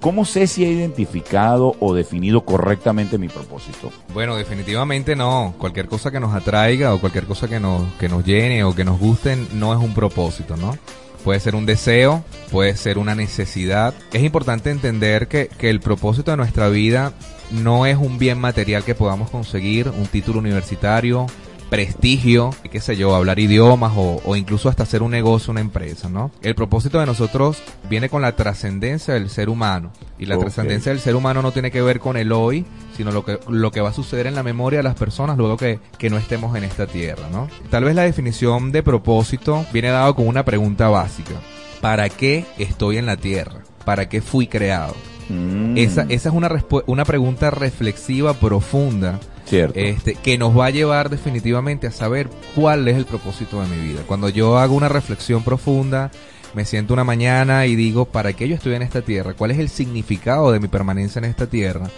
¿Cómo 0.04 0.26
sé 0.26 0.46
si 0.46 0.66
he 0.66 0.70
identificado 0.70 1.76
o 1.80 1.94
definido 1.94 2.44
correctamente 2.44 3.16
mi 3.16 3.28
propósito? 3.28 3.90
Bueno, 4.12 4.36
definitivamente 4.36 5.16
no. 5.16 5.54
Cualquier 5.56 5.88
cosa 5.88 6.10
que 6.10 6.20
nos 6.20 6.34
atraiga 6.34 6.92
o 6.92 7.00
cualquier 7.00 7.24
cosa 7.24 7.48
que 7.48 7.58
nos, 7.58 7.90
que 7.94 8.10
nos 8.10 8.22
llene 8.22 8.64
o 8.64 8.74
que 8.74 8.84
nos 8.84 9.00
guste 9.00 9.34
no 9.54 9.72
es 9.72 9.82
un 9.82 9.94
propósito, 9.94 10.58
¿no? 10.58 10.76
Puede 11.24 11.40
ser 11.40 11.54
un 11.54 11.64
deseo, 11.64 12.22
puede 12.50 12.76
ser 12.76 12.98
una 12.98 13.14
necesidad. 13.14 13.94
Es 14.12 14.22
importante 14.22 14.70
entender 14.70 15.26
que, 15.26 15.48
que 15.48 15.70
el 15.70 15.80
propósito 15.80 16.32
de 16.32 16.36
nuestra 16.36 16.68
vida 16.68 17.14
no 17.50 17.86
es 17.86 17.96
un 17.96 18.18
bien 18.18 18.38
material 18.38 18.84
que 18.84 18.94
podamos 18.94 19.30
conseguir, 19.30 19.88
un 19.88 20.04
título 20.04 20.38
universitario, 20.38 21.28
prestigio, 21.70 22.50
qué 22.70 22.80
sé 22.80 22.96
yo, 22.96 23.14
hablar 23.14 23.38
idiomas 23.38 23.92
o, 23.96 24.36
incluso 24.36 24.68
hasta 24.68 24.84
hacer 24.84 25.02
un 25.02 25.10
negocio, 25.10 25.50
una 25.50 25.60
empresa, 25.60 26.08
¿no? 26.08 26.30
El 26.42 26.54
propósito 26.54 27.00
de 27.00 27.06
nosotros 27.06 27.62
viene 27.88 28.08
con 28.08 28.22
la 28.22 28.36
trascendencia 28.36 29.14
del 29.14 29.30
ser 29.30 29.48
humano. 29.48 29.92
Y 30.18 30.26
la 30.26 30.38
trascendencia 30.38 30.92
del 30.92 31.00
ser 31.00 31.16
humano 31.16 31.42
no 31.42 31.52
tiene 31.52 31.70
que 31.70 31.82
ver 31.82 31.98
con 31.98 32.16
el 32.16 32.32
hoy, 32.32 32.64
sino 32.96 33.10
lo 33.10 33.24
que, 33.24 33.40
lo 33.48 33.70
que 33.70 33.80
va 33.80 33.90
a 33.90 33.92
suceder 33.92 34.26
en 34.26 34.34
la 34.34 34.42
memoria 34.42 34.78
de 34.78 34.84
las 34.84 34.94
personas 34.94 35.36
luego 35.36 35.56
que, 35.56 35.80
que 35.98 36.10
no 36.10 36.16
estemos 36.16 36.56
en 36.56 36.64
esta 36.64 36.86
tierra, 36.86 37.28
¿no? 37.30 37.48
Tal 37.70 37.84
vez 37.84 37.94
la 37.94 38.02
definición 38.02 38.70
de 38.70 38.82
propósito 38.82 39.66
viene 39.72 39.88
dado 39.88 40.14
con 40.14 40.28
una 40.28 40.44
pregunta 40.44 40.88
básica. 40.88 41.34
¿Para 41.80 42.08
qué 42.08 42.46
estoy 42.58 42.98
en 42.98 43.06
la 43.06 43.16
tierra? 43.16 43.60
¿Para 43.84 44.08
qué 44.08 44.22
fui 44.22 44.46
creado? 44.46 44.94
Mm. 45.28 45.76
Esa, 45.76 46.02
esa 46.08 46.28
es 46.28 46.34
una, 46.34 46.50
una 46.86 47.04
pregunta 47.04 47.50
reflexiva 47.50 48.34
profunda 48.34 49.20
Cierto. 49.46 49.78
Este, 49.78 50.14
que 50.14 50.38
nos 50.38 50.58
va 50.58 50.66
a 50.66 50.70
llevar 50.70 51.10
definitivamente 51.10 51.86
a 51.86 51.90
saber 51.90 52.28
cuál 52.54 52.88
es 52.88 52.96
el 52.96 53.04
propósito 53.04 53.60
de 53.60 53.68
mi 53.68 53.76
vida. 53.76 54.02
Cuando 54.06 54.28
yo 54.28 54.58
hago 54.58 54.74
una 54.74 54.88
reflexión 54.88 55.42
profunda, 55.42 56.10
me 56.54 56.64
siento 56.64 56.94
una 56.94 57.04
mañana 57.04 57.66
y 57.66 57.76
digo, 57.76 58.06
¿para 58.06 58.32
qué 58.32 58.48
yo 58.48 58.54
estoy 58.54 58.74
en 58.74 58.82
esta 58.82 59.02
tierra? 59.02 59.34
¿Cuál 59.34 59.50
es 59.50 59.58
el 59.58 59.68
significado 59.68 60.52
de 60.52 60.60
mi 60.60 60.68
permanencia 60.68 61.18
en 61.18 61.26
esta 61.26 61.46
tierra? 61.46 61.88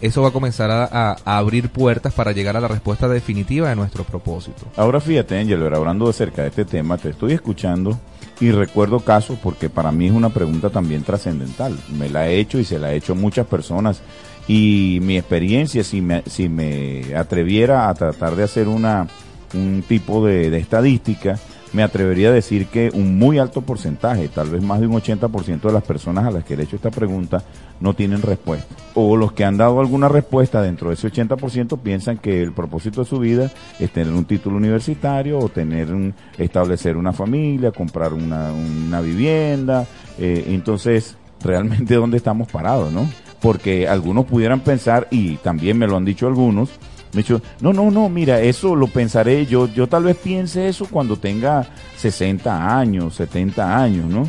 Eso 0.00 0.22
va 0.22 0.28
a 0.28 0.32
comenzar 0.32 0.70
a, 0.70 1.16
abrir 1.24 1.70
puertas 1.70 2.12
para 2.12 2.32
llegar 2.32 2.56
a 2.56 2.60
la 2.60 2.68
respuesta 2.68 3.08
definitiva 3.08 3.70
de 3.70 3.76
nuestro 3.76 4.04
propósito. 4.04 4.66
Ahora 4.76 5.00
fíjate, 5.00 5.38
Angelo, 5.38 5.74
hablando 5.74 6.08
acerca 6.08 6.42
de 6.42 6.48
este 6.48 6.64
tema, 6.66 6.98
te 6.98 7.10
estoy 7.10 7.32
escuchando 7.32 7.98
y 8.38 8.50
recuerdo 8.50 9.00
casos 9.00 9.38
porque 9.42 9.70
para 9.70 9.92
mí 9.92 10.06
es 10.06 10.12
una 10.12 10.28
pregunta 10.28 10.68
también 10.68 11.02
trascendental. 11.02 11.78
Me 11.98 12.10
la 12.10 12.28
he 12.28 12.38
hecho 12.38 12.58
y 12.58 12.64
se 12.64 12.78
la 12.78 12.92
he 12.92 12.96
hecho 12.96 13.14
muchas 13.14 13.46
personas 13.46 14.02
y 14.48 14.98
mi 15.02 15.18
experiencia, 15.18 15.82
si 15.82 16.00
me, 16.00 16.22
si 16.26 16.48
me 16.48 17.14
atreviera 17.16 17.88
a 17.88 17.94
tratar 17.94 18.36
de 18.36 18.44
hacer 18.44 18.68
una, 18.68 19.08
un 19.54 19.82
tipo 19.86 20.24
de, 20.24 20.50
de 20.50 20.58
estadística, 20.58 21.38
me 21.72 21.82
atrevería 21.82 22.28
a 22.28 22.32
decir 22.32 22.68
que 22.68 22.90
un 22.94 23.18
muy 23.18 23.38
alto 23.38 23.60
porcentaje, 23.60 24.28
tal 24.28 24.48
vez 24.48 24.62
más 24.62 24.80
de 24.80 24.86
un 24.86 24.94
80% 24.94 25.60
de 25.60 25.72
las 25.72 25.82
personas 25.82 26.24
a 26.24 26.30
las 26.30 26.44
que 26.44 26.56
le 26.56 26.62
he 26.62 26.64
hecho 26.64 26.76
esta 26.76 26.90
pregunta 26.90 27.42
no 27.80 27.92
tienen 27.94 28.22
respuesta. 28.22 28.74
O 28.94 29.16
los 29.16 29.32
que 29.32 29.44
han 29.44 29.56
dado 29.56 29.80
alguna 29.80 30.08
respuesta 30.08 30.62
dentro 30.62 30.88
de 30.88 30.94
ese 30.94 31.12
80% 31.12 31.78
piensan 31.80 32.18
que 32.18 32.40
el 32.42 32.52
propósito 32.52 33.02
de 33.02 33.10
su 33.10 33.18
vida 33.18 33.50
es 33.78 33.90
tener 33.90 34.12
un 34.14 34.24
título 34.24 34.56
universitario 34.56 35.38
o 35.38 35.48
tener 35.48 35.92
un, 35.92 36.14
establecer 36.38 36.96
una 36.96 37.12
familia, 37.12 37.72
comprar 37.72 38.14
una, 38.14 38.52
una 38.52 39.00
vivienda. 39.02 39.86
Eh, 40.18 40.46
entonces, 40.48 41.16
realmente 41.42 41.94
dónde 41.94 42.16
estamos 42.16 42.48
parados, 42.48 42.90
¿no? 42.92 43.06
Porque 43.40 43.88
algunos 43.88 44.26
pudieran 44.26 44.60
pensar, 44.60 45.08
y 45.10 45.36
también 45.36 45.78
me 45.78 45.86
lo 45.86 45.96
han 45.96 46.04
dicho 46.04 46.26
algunos, 46.26 46.70
me 47.12 47.22
dicho, 47.22 47.40
no, 47.60 47.72
no, 47.72 47.90
no, 47.90 48.08
mira, 48.08 48.40
eso 48.40 48.76
lo 48.76 48.88
pensaré 48.88 49.46
yo, 49.46 49.68
yo 49.72 49.88
tal 49.88 50.04
vez 50.04 50.16
piense 50.16 50.68
eso 50.68 50.86
cuando 50.90 51.16
tenga 51.16 51.66
60 51.96 52.78
años, 52.78 53.14
70 53.14 53.82
años, 53.82 54.04
¿no? 54.06 54.28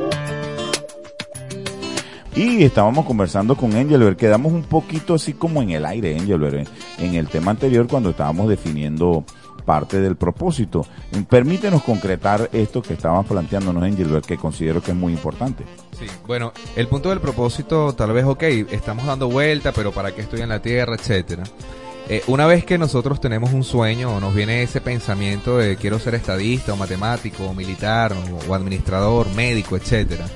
Y 2.36 2.64
estábamos 2.66 3.06
conversando 3.06 3.56
con 3.56 3.74
Engelbert, 3.78 4.20
quedamos 4.20 4.52
un 4.52 4.64
poquito 4.64 5.14
así 5.14 5.32
como 5.34 5.62
en 5.62 5.70
el 5.70 5.86
aire, 5.86 6.18
Engelbert, 6.18 6.68
en 7.00 7.16
el 7.16 7.30
tema 7.30 7.52
anterior 7.52 7.88
cuando 7.88 8.10
estábamos 8.10 8.50
definiendo 8.50 9.24
parte 9.64 10.02
del 10.02 10.18
propósito. 10.18 10.86
Permítenos 11.30 11.82
concretar 11.82 12.50
esto 12.52 12.82
que 12.82 12.94
estábamos 12.94 13.26
planteándonos, 13.28 13.86
Engelbert, 13.86 14.26
que 14.26 14.36
considero 14.36 14.84
que 14.84 14.92
es 14.92 14.98
muy 14.98 15.14
importante. 15.14 15.64
Sí, 15.98 16.08
bueno, 16.28 16.52
el 16.76 16.90
punto 16.90 17.10
del 17.10 17.22
propósito, 17.22 17.94
tal 17.94 18.12
vez, 18.12 18.26
ok, 18.26 18.44
estamos 18.44 19.06
dando 19.06 19.30
vuelta, 19.30 19.72
pero 19.72 19.94
¿para 19.94 20.14
qué 20.14 20.22
estoy 20.22 20.42
en 20.42 20.50
la 20.50 20.62
Tierra, 20.62 20.96
etcétera? 20.96 21.44
Eh, 22.10 22.22
una 22.28 22.46
vez 22.48 22.66
que 22.66 22.78
nosotros 22.78 23.22
tenemos 23.22 23.54
un 23.54 23.64
sueño 23.64 24.14
o 24.14 24.20
nos 24.20 24.36
viene 24.36 24.62
ese 24.62 24.82
pensamiento 24.82 25.58
de 25.58 25.78
quiero 25.78 26.00
ser 26.00 26.16
estadista 26.16 26.74
o 26.74 26.76
matemático 26.76 27.46
o 27.46 27.54
militar 27.54 28.14
o, 28.14 28.52
o 28.52 28.54
administrador, 28.54 29.28
médico, 29.34 29.78
etcétera, 29.78 30.28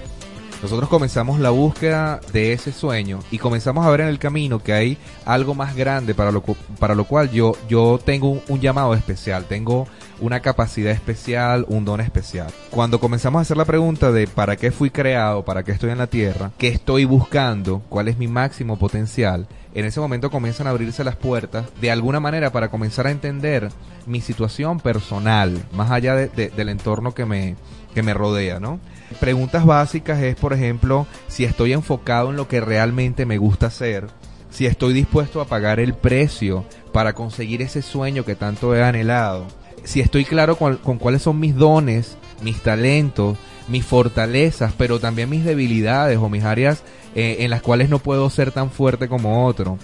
nosotros 0.62 0.90
comenzamos 0.90 1.40
la 1.40 1.52
búsqueda 1.52 2.20
de 2.34 2.52
ese 2.52 2.74
sueño 2.74 3.20
y 3.32 3.38
comenzamos 3.38 3.86
a 3.86 3.90
ver 3.90 4.02
en 4.02 4.08
el 4.10 4.20
camino 4.20 4.62
que 4.62 4.74
hay 4.74 4.98
algo 5.26 5.56
más 5.56 5.74
grande 5.74 6.14
para 6.14 6.32
lo, 6.32 6.42
para 6.42 6.96
lo 6.96 7.06
cual 7.06 7.32
yo, 7.32 7.54
yo 7.70 7.98
tengo 8.04 8.42
un, 8.48 8.60
llamado 8.60 8.94
especial, 8.94 9.46
tengo 9.46 9.88
una 10.20 10.42
capacidad 10.42 10.92
especial, 10.92 11.66
un 11.70 11.86
don 11.86 12.02
especial. 12.02 12.52
Cuando 12.72 13.00
comenzamos 13.00 13.40
a 13.40 13.42
hacer 13.44 13.56
la 13.56 13.64
pregunta 13.64 14.12
de 14.12 14.28
para 14.28 14.58
qué 14.58 14.72
fui 14.72 14.90
creado, 14.90 15.46
para 15.46 15.64
qué 15.64 15.72
estoy 15.72 15.92
en 15.92 15.98
la 15.98 16.08
tierra, 16.08 16.52
qué 16.58 16.68
estoy 16.68 17.06
buscando, 17.06 17.82
cuál 17.88 18.10
es 18.10 18.18
mi 18.18 18.28
máximo 18.28 18.78
potencial, 18.78 19.48
en 19.74 19.86
ese 19.86 20.02
momento 20.02 20.30
comienzan 20.30 20.68
a 20.68 20.72
abrirse 20.72 21.06
las 21.06 21.16
puertas 21.16 21.68
de 21.80 21.90
alguna 21.90 22.20
manera 22.20 22.52
para 22.52 22.70
comenzar 22.70 23.08
a 23.08 23.12
entender 23.12 23.70
mi 24.06 24.20
situación 24.20 24.82
personal, 24.82 25.64
más 25.74 25.90
allá 25.90 26.16
del 26.16 26.70
entorno 26.70 27.14
que 27.14 27.26
me, 27.26 27.56
que 27.94 28.04
me 28.04 28.14
rodea, 28.14 28.60
¿no? 28.60 28.80
Preguntas 29.20 29.66
básicas 29.66 30.22
es, 30.22 30.36
por 30.36 30.54
ejemplo, 30.54 31.08
si 31.28 31.44
estoy 31.44 31.74
enfocado 31.74 32.30
en 32.30 32.36
lo 32.36 32.48
que 32.48 32.62
realmente 32.62 33.26
me 33.26 33.38
gusta 33.38 33.68
hacer, 33.68 34.08
si 34.50 34.66
estoy 34.66 34.94
dispuesto 34.94 35.42
a 35.42 35.46
pagar 35.46 35.80
el 35.80 35.94
precio 35.94 36.66
para 36.94 37.14
conseguir 37.14 37.62
ese 37.62 37.82
sueño 37.82 38.24
que 38.24 38.36
tanto 38.36 38.76
he 38.76 38.84
anhelado, 38.84 39.48
si 39.84 40.02
estoy 40.02 40.26
claro 40.26 40.56
con, 40.58 40.78
cuáles 40.78 41.22
son 41.22 41.40
mis 41.40 41.56
dones, 41.56 42.18
mis 42.42 42.62
talentos, 42.62 43.38
mis 43.68 43.86
fortalezas, 43.86 44.74
pero 44.78 45.00
también 45.00 45.30
mis 45.30 45.44
debilidades 45.44 46.18
o 46.18 46.30
mis 46.30 46.44
áreas 46.44 46.84
eh, 47.16 47.38
en 47.40 47.50
las 47.50 47.62
cuales 47.62 47.90
no 47.90 48.00
puedo 48.00 48.30
ser 48.30 48.52
tan 48.52 48.72
fuerte 48.72 49.08
como 49.08 49.46
otro. 49.46 49.78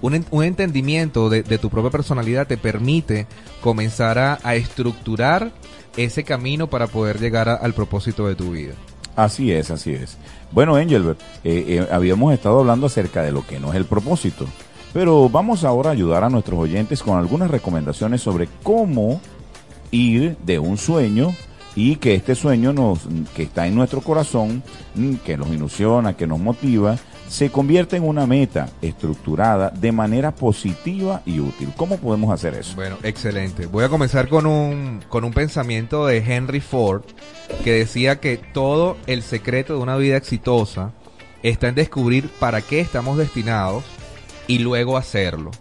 Un, 0.00 0.24
un 0.30 0.44
entendimiento 0.44 1.30
de, 1.30 1.42
tu 1.42 1.70
propia 1.70 1.90
personalidad 1.90 2.48
te 2.48 2.56
permite 2.56 3.26
comenzar 3.60 4.18
a 4.18 4.54
estructurar 4.56 5.52
ese 5.96 6.24
camino 6.24 6.66
para 6.68 6.86
poder 6.86 7.20
llegar 7.20 7.48
al 7.48 7.74
propósito 7.74 8.26
de 8.26 8.34
tu 8.34 8.52
vida. 8.52 8.74
Así 9.16 9.52
es, 9.52 9.70
así 9.70 9.92
es. 9.92 10.16
Bueno, 10.52 10.78
Engelbert, 10.78 11.20
eh, 11.44 11.64
eh, 11.68 11.88
habíamos 11.90 12.32
estado 12.32 12.60
hablando 12.60 12.86
acerca 12.86 13.22
de 13.22 13.32
lo 13.32 13.46
que 13.46 13.60
no 13.60 13.70
es 13.70 13.76
el 13.76 13.84
propósito, 13.84 14.46
pero 14.92 15.28
vamos 15.28 15.64
ahora 15.64 15.90
a 15.90 15.92
ayudar 15.92 16.24
a 16.24 16.30
nuestros 16.30 16.58
oyentes 16.58 17.02
con 17.02 17.18
algunas 17.18 17.50
recomendaciones 17.50 18.22
sobre 18.22 18.48
cómo 18.62 19.20
ir 19.90 20.36
de 20.44 20.58
un 20.58 20.78
sueño 20.78 21.34
y 21.74 21.96
que 21.96 22.14
este 22.14 22.34
sueño 22.34 22.72
nos, 22.72 23.00
que 23.34 23.44
está 23.44 23.66
en 23.66 23.74
nuestro 23.74 24.00
corazón, 24.00 24.62
mm, 24.94 25.16
que 25.16 25.36
nos 25.36 25.48
ilusiona, 25.48 26.16
que 26.16 26.26
nos 26.26 26.38
motiva, 26.38 26.96
se 27.32 27.50
convierte 27.50 27.96
en 27.96 28.06
una 28.06 28.26
meta 28.26 28.68
estructurada 28.82 29.70
de 29.70 29.90
manera 29.90 30.34
positiva 30.34 31.22
y 31.24 31.40
útil. 31.40 31.72
¿Cómo 31.78 31.96
podemos 31.96 32.30
hacer 32.30 32.52
eso? 32.52 32.74
Bueno, 32.74 32.98
excelente. 33.02 33.64
Voy 33.64 33.84
a 33.84 33.88
comenzar 33.88 34.28
con 34.28 34.44
un, 34.44 35.00
con 35.08 35.24
un 35.24 35.32
pensamiento 35.32 36.04
de 36.04 36.18
Henry 36.18 36.60
Ford 36.60 37.04
que 37.64 37.72
decía 37.72 38.20
que 38.20 38.36
todo 38.36 38.98
el 39.06 39.22
secreto 39.22 39.74
de 39.74 39.80
una 39.80 39.96
vida 39.96 40.18
exitosa 40.18 40.92
está 41.42 41.68
en 41.68 41.74
descubrir 41.74 42.28
para 42.38 42.60
qué 42.60 42.80
estamos 42.80 43.16
destinados 43.16 43.82
y 44.46 44.58
luego 44.58 44.98
hacerlo. 44.98 45.52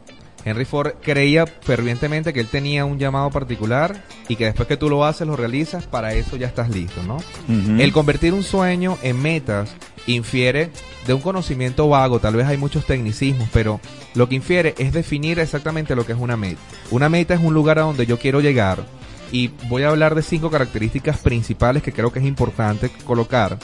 Henry 0.44 0.66
Ford 0.66 0.96
creía 1.02 1.46
fervientemente 1.46 2.34
que 2.34 2.42
él 2.42 2.48
tenía 2.48 2.84
un 2.84 3.00
llamado 3.00 3.30
particular 3.30 4.04
y 4.28 4.36
que 4.36 4.46
después 4.46 4.68
que 4.68 4.76
tú 4.76 4.90
lo 4.90 5.06
haces, 5.06 5.28
lo 5.28 5.36
realizas, 5.36 5.86
para 5.86 6.14
eso 6.16 6.36
ya 6.36 6.48
estás 6.48 6.70
listo, 6.70 7.02
¿no? 7.04 7.18
El 7.48 7.94
convertir 7.94 8.34
un 8.34 8.44
sueño 8.44 8.98
en 9.04 9.22
metas 9.22 9.76
infiere 10.08 10.72
de 11.06 11.14
un 11.14 11.22
conocimiento 11.22 11.90
vago, 11.90 12.20
tal 12.20 12.36
vez 12.36 12.48
hay 12.48 12.58
muchos 12.58 12.86
tecnicismos, 12.86 13.50
pero 13.52 13.80
lo 14.16 14.30
que 14.30 14.36
infiere 14.36 14.76
es 14.78 14.94
definir 14.94 15.40
exactamente 15.40 15.96
lo 15.96 16.06
que 16.06 16.14
es 16.14 16.20
una 16.20 16.38
meta. 16.38 16.62
Una 16.92 17.10
meta 17.10 17.34
es 17.34 17.42
un 17.42 17.54
lugar 17.54 17.80
a 17.80 17.84
donde 17.84 18.06
yo 18.06 18.20
quiero 18.20 18.42
llegar 18.42 18.86
y 19.32 19.50
voy 19.70 19.84
a 19.84 19.90
hablar 19.90 20.16
de 20.16 20.24
cinco 20.24 20.50
características 20.50 21.18
principales 21.18 21.84
que 21.84 21.94
creo 21.94 22.12
que 22.12 22.20
es 22.20 22.26
importante 22.26 22.90
colocar 23.06 23.58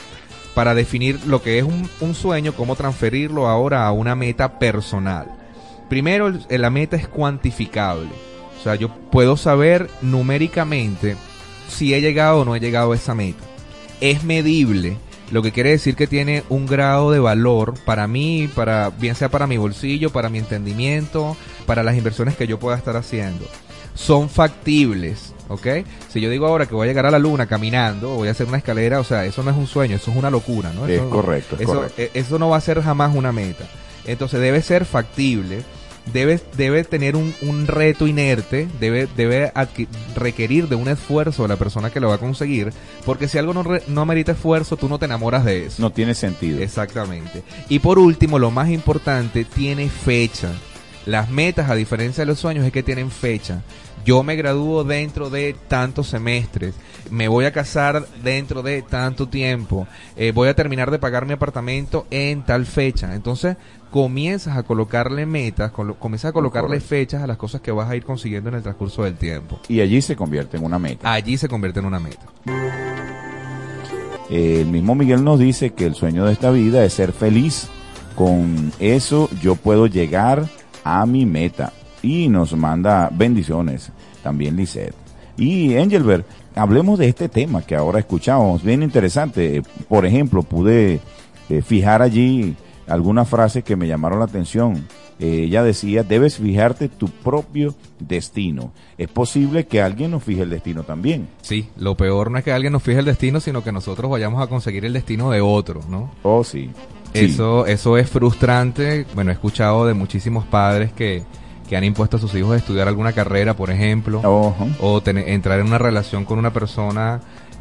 para 0.54 0.74
definir 0.74 1.20
lo 1.26 1.42
que 1.42 1.58
es 1.58 1.64
un, 1.64 2.14
sueño, 2.14 2.52
cómo 2.52 2.74
transferirlo 2.74 3.46
ahora 3.46 3.86
a 3.86 3.92
una 3.92 4.16
meta 4.16 4.58
personal. 4.58 5.28
Primero, 5.88 6.32
la 6.48 6.70
meta 6.70 6.96
es 6.96 7.06
cuantificable. 7.06 8.10
O 8.58 8.62
sea, 8.62 8.74
yo 8.74 8.88
puedo 9.12 9.36
saber 9.36 9.88
numéricamente 10.02 11.16
si 11.68 11.94
he 11.94 12.00
llegado 12.00 12.40
o 12.40 12.44
no 12.44 12.56
he 12.56 12.60
llegado 12.60 12.90
a 12.90 12.96
esa 12.96 13.14
meta. 13.14 13.44
Es 14.00 14.24
medible, 14.24 14.96
lo 15.30 15.42
que 15.42 15.52
quiere 15.52 15.70
decir 15.70 15.94
que 15.94 16.06
tiene 16.06 16.42
un 16.48 16.66
grado 16.66 17.10
de 17.10 17.18
valor 17.18 17.74
para 17.84 18.06
mí, 18.06 18.48
para 18.54 18.90
bien 18.90 19.14
sea 19.14 19.28
para 19.28 19.46
mi 19.46 19.56
bolsillo, 19.56 20.10
para 20.10 20.28
mi 20.28 20.38
entendimiento, 20.38 21.36
para 21.66 21.82
las 21.82 21.96
inversiones 21.96 22.36
que 22.36 22.46
yo 22.46 22.58
pueda 22.58 22.76
estar 22.76 22.96
haciendo. 22.96 23.44
Son 23.94 24.28
factibles, 24.28 25.34
¿ok? 25.48 25.66
Si 26.08 26.20
yo 26.20 26.30
digo 26.30 26.46
ahora 26.46 26.66
que 26.66 26.74
voy 26.74 26.86
a 26.86 26.88
llegar 26.88 27.06
a 27.06 27.10
la 27.10 27.18
luna 27.18 27.46
caminando, 27.46 28.10
voy 28.10 28.28
a 28.28 28.30
hacer 28.30 28.46
una 28.46 28.58
escalera, 28.58 29.00
o 29.00 29.04
sea, 29.04 29.24
eso 29.24 29.42
no 29.42 29.50
es 29.50 29.56
un 29.56 29.66
sueño, 29.66 29.96
eso 29.96 30.10
es 30.10 30.16
una 30.16 30.30
locura, 30.30 30.72
¿no? 30.72 30.86
Es 30.86 31.00
correcto, 31.02 31.56
es 31.56 31.62
eso, 31.62 31.74
correcto. 31.74 32.00
e, 32.02 32.10
eso 32.14 32.38
no 32.38 32.48
va 32.48 32.56
a 32.56 32.60
ser 32.60 32.80
jamás 32.80 33.14
una 33.14 33.32
meta. 33.32 33.64
Entonces 34.06 34.40
debe 34.40 34.62
ser 34.62 34.84
factible 34.84 35.62
debe, 36.12 36.40
debe 36.56 36.84
tener 36.84 37.16
un, 37.16 37.34
un 37.42 37.66
reto 37.66 38.06
inerte, 38.06 38.68
debe, 38.80 39.08
debe 39.16 39.52
requerir 40.14 40.68
de 40.68 40.76
un 40.76 40.88
esfuerzo 40.88 41.42
de 41.42 41.48
la 41.48 41.56
persona 41.56 41.90
que 41.90 42.00
lo 42.00 42.08
va 42.08 42.16
a 42.16 42.18
conseguir, 42.18 42.72
porque 43.04 43.28
si 43.28 43.38
algo 43.38 43.54
no, 43.54 43.62
re, 43.62 43.82
no 43.88 44.06
merita 44.06 44.32
esfuerzo, 44.32 44.76
tú 44.76 44.88
no 44.88 44.98
te 44.98 45.06
enamoras 45.06 45.44
de 45.44 45.66
eso. 45.66 45.82
No 45.82 45.90
tiene 45.90 46.14
sentido. 46.14 46.60
Exactamente. 46.60 47.42
Y 47.68 47.78
por 47.78 47.98
último, 47.98 48.38
lo 48.38 48.50
más 48.50 48.68
importante, 48.70 49.44
tiene 49.44 49.88
fecha. 49.88 50.50
Las 51.06 51.30
metas, 51.30 51.70
a 51.70 51.74
diferencia 51.74 52.22
de 52.22 52.26
los 52.26 52.38
sueños, 52.38 52.66
es 52.66 52.72
que 52.72 52.82
tienen 52.82 53.10
fecha. 53.10 53.62
Yo 54.04 54.22
me 54.22 54.36
gradúo 54.36 54.84
dentro 54.84 55.30
de 55.30 55.54
tantos 55.68 56.08
semestres, 56.08 56.74
me 57.10 57.28
voy 57.28 57.44
a 57.44 57.52
casar 57.52 58.06
dentro 58.22 58.62
de 58.62 58.82
tanto 58.82 59.28
tiempo, 59.28 59.86
eh, 60.16 60.32
voy 60.32 60.48
a 60.48 60.54
terminar 60.54 60.90
de 60.90 60.98
pagar 60.98 61.26
mi 61.26 61.32
apartamento 61.32 62.06
en 62.10 62.42
tal 62.42 62.64
fecha. 62.64 63.14
Entonces, 63.14 63.56
comienzas 63.90 64.56
a 64.56 64.62
colocarle 64.62 65.26
metas, 65.26 65.72
comienzas 65.72 66.30
a 66.30 66.32
colocarle 66.32 66.68
Correcto. 66.68 66.88
fechas 66.88 67.22
a 67.22 67.26
las 67.26 67.36
cosas 67.36 67.60
que 67.60 67.70
vas 67.72 67.88
a 67.88 67.96
ir 67.96 68.04
consiguiendo 68.04 68.50
en 68.50 68.56
el 68.56 68.62
transcurso 68.62 69.04
del 69.04 69.14
tiempo. 69.14 69.60
Y 69.68 69.80
allí 69.80 70.02
se 70.02 70.16
convierte 70.16 70.56
en 70.56 70.64
una 70.64 70.78
meta. 70.78 71.10
Allí 71.12 71.36
se 71.36 71.48
convierte 71.48 71.80
en 71.80 71.86
una 71.86 72.00
meta. 72.00 72.26
El 74.30 74.66
mismo 74.66 74.94
Miguel 74.94 75.24
nos 75.24 75.38
dice 75.38 75.70
que 75.70 75.86
el 75.86 75.94
sueño 75.94 76.26
de 76.26 76.32
esta 76.32 76.50
vida 76.50 76.84
es 76.84 76.92
ser 76.92 77.12
feliz. 77.12 77.68
Con 78.14 78.72
eso 78.78 79.30
yo 79.40 79.54
puedo 79.54 79.86
llegar 79.86 80.46
a 80.84 81.06
mi 81.06 81.24
meta. 81.24 81.72
Y 82.02 82.28
nos 82.28 82.54
manda 82.54 83.08
bendiciones. 83.12 83.90
También 84.22 84.56
Lisette. 84.56 84.94
Y 85.36 85.74
Engelbert, 85.74 86.26
hablemos 86.54 86.98
de 86.98 87.08
este 87.08 87.28
tema 87.28 87.62
que 87.62 87.74
ahora 87.74 88.00
escuchamos. 88.00 88.62
Bien 88.62 88.82
interesante. 88.82 89.62
Por 89.88 90.04
ejemplo, 90.04 90.42
pude 90.42 91.00
eh, 91.48 91.62
fijar 91.62 92.02
allí 92.02 92.54
algunas 92.88 93.28
frases 93.28 93.64
que 93.64 93.76
me 93.76 93.86
llamaron 93.86 94.18
la 94.18 94.24
atención. 94.26 94.86
Eh, 95.20 95.44
ella 95.44 95.62
decía, 95.62 96.04
debes 96.04 96.36
fijarte 96.36 96.88
tu 96.88 97.08
propio 97.08 97.74
destino. 97.98 98.72
Es 98.96 99.08
posible 99.08 99.66
que 99.66 99.82
alguien 99.82 100.12
nos 100.12 100.22
fije 100.22 100.42
el 100.42 100.50
destino 100.50 100.84
también. 100.84 101.28
Sí, 101.42 101.68
lo 101.76 101.96
peor 101.96 102.30
no 102.30 102.38
es 102.38 102.44
que 102.44 102.52
alguien 102.52 102.72
nos 102.72 102.82
fije 102.82 103.00
el 103.00 103.04
destino, 103.04 103.40
sino 103.40 103.64
que 103.64 103.72
nosotros 103.72 104.10
vayamos 104.10 104.42
a 104.42 104.46
conseguir 104.46 104.84
el 104.84 104.92
destino 104.92 105.30
de 105.30 105.40
otro, 105.40 105.80
¿no? 105.88 106.10
Oh, 106.22 106.44
sí. 106.44 106.70
Eso, 107.14 107.66
eso 107.66 107.96
es 107.96 108.08
frustrante. 108.08 109.06
Bueno, 109.14 109.30
he 109.30 109.34
escuchado 109.34 109.86
de 109.86 109.94
muchísimos 109.94 110.44
padres 110.44 110.92
que, 110.92 111.24
que 111.68 111.76
han 111.76 111.84
impuesto 111.84 112.18
a 112.18 112.20
sus 112.20 112.34
hijos 112.34 112.52
a 112.52 112.56
estudiar 112.56 112.86
alguna 112.86 113.12
carrera, 113.12 113.54
por 113.54 113.70
ejemplo, 113.70 114.18
uh 114.18 114.52
-huh. 114.52 114.76
o 114.80 115.00
tener, 115.00 115.28
entrar 115.30 115.58
en 115.58 115.66
una 115.66 115.78
relación 115.78 116.24
con 116.24 116.38
una 116.38 116.52
persona 116.52 117.20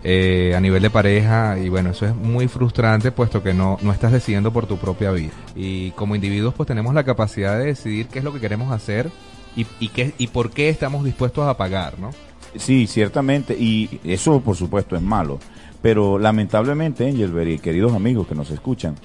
eh, 0.09 0.53
a 0.55 0.61
nivel 0.61 0.81
de 0.81 0.89
pareja 0.89 1.59
y 1.59 1.67
bueno, 1.67 1.89
eso 1.89 2.05
es 2.05 2.15
muy 2.15 2.47
frustrante 2.47 3.11
puesto 3.11 3.43
que 3.43 3.53
no, 3.53 3.77
no 3.81 3.91
estás 3.91 4.13
decidiendo 4.13 4.53
por 4.53 4.65
tu 4.65 4.77
propia 4.77 5.11
vida. 5.11 5.33
Y 5.53 5.91
como 5.91 6.15
individuos 6.15 6.53
pues 6.53 6.65
tenemos 6.65 6.93
la 6.95 7.03
capacidad 7.03 7.57
de 7.57 7.65
decidir 7.65 8.07
qué 8.07 8.19
es 8.19 8.23
lo 8.23 8.31
que 8.31 8.39
queremos 8.39 8.71
hacer 8.71 9.11
y, 9.53 9.65
qué, 9.89 10.13
y 10.17 10.27
por 10.27 10.51
qué 10.51 10.69
estamos 10.69 11.03
dispuestos 11.03 11.45
a 11.45 11.57
pagar, 11.57 11.99
¿no? 11.99 12.11
Sí, 12.55 12.87
ciertamente, 12.87 13.53
y 13.59 13.99
eso 14.05 14.39
por 14.39 14.55
supuesto 14.55 14.95
es 14.95 15.01
malo, 15.01 15.39
pero 15.81 16.17
lamentablemente, 16.17 17.05
Engelbert 17.05 17.49
y 17.49 17.59
queridos 17.59 17.91
amigos 17.91 18.27
que 18.27 18.35
nos 18.35 18.49
escuchan, 18.49 18.95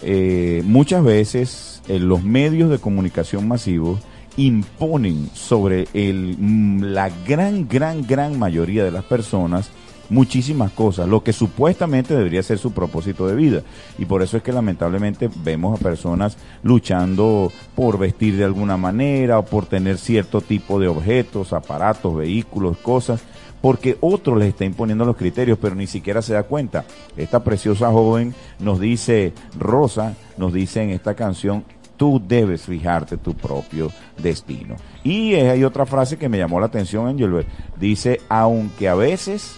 eh, 0.00 0.62
muchas 0.64 1.02
veces 1.02 1.82
eh, 1.88 1.98
los 1.98 2.22
medios 2.22 2.70
de 2.70 2.78
comunicación 2.78 3.48
masivos 3.48 3.98
imponen 4.36 5.28
sobre 5.34 5.88
el, 5.92 6.94
la 6.94 7.10
gran, 7.26 7.66
gran, 7.66 8.06
gran 8.06 8.38
mayoría 8.38 8.84
de 8.84 8.92
las 8.92 9.02
personas 9.02 9.72
muchísimas 10.12 10.70
cosas, 10.72 11.08
lo 11.08 11.24
que 11.24 11.32
supuestamente 11.32 12.14
debería 12.14 12.42
ser 12.42 12.58
su 12.58 12.72
propósito 12.72 13.26
de 13.26 13.34
vida. 13.34 13.62
Y 13.98 14.04
por 14.04 14.22
eso 14.22 14.36
es 14.36 14.42
que 14.42 14.52
lamentablemente 14.52 15.30
vemos 15.42 15.80
a 15.80 15.82
personas 15.82 16.36
luchando 16.62 17.50
por 17.74 17.98
vestir 17.98 18.36
de 18.36 18.44
alguna 18.44 18.76
manera 18.76 19.38
o 19.38 19.44
por 19.44 19.66
tener 19.66 19.96
cierto 19.96 20.42
tipo 20.42 20.78
de 20.78 20.88
objetos, 20.88 21.52
aparatos, 21.52 22.14
vehículos, 22.14 22.76
cosas, 22.78 23.22
porque 23.62 23.96
otro 24.00 24.36
les 24.36 24.48
está 24.48 24.64
imponiendo 24.64 25.04
los 25.04 25.16
criterios, 25.16 25.58
pero 25.60 25.74
ni 25.74 25.86
siquiera 25.86 26.20
se 26.20 26.34
da 26.34 26.42
cuenta. 26.42 26.84
Esta 27.16 27.42
preciosa 27.42 27.90
joven 27.90 28.34
nos 28.58 28.80
dice, 28.80 29.32
Rosa, 29.58 30.14
nos 30.36 30.52
dice 30.52 30.82
en 30.82 30.90
esta 30.90 31.14
canción, 31.14 31.64
tú 31.96 32.20
debes 32.26 32.62
fijarte 32.62 33.16
tu 33.16 33.34
propio 33.34 33.90
destino. 34.20 34.76
Y 35.04 35.34
hay 35.34 35.64
otra 35.64 35.86
frase 35.86 36.18
que 36.18 36.28
me 36.28 36.38
llamó 36.38 36.60
la 36.60 36.66
atención, 36.66 37.06
Angel, 37.06 37.46
dice, 37.78 38.20
aunque 38.28 38.88
a 38.88 38.94
veces 38.94 39.56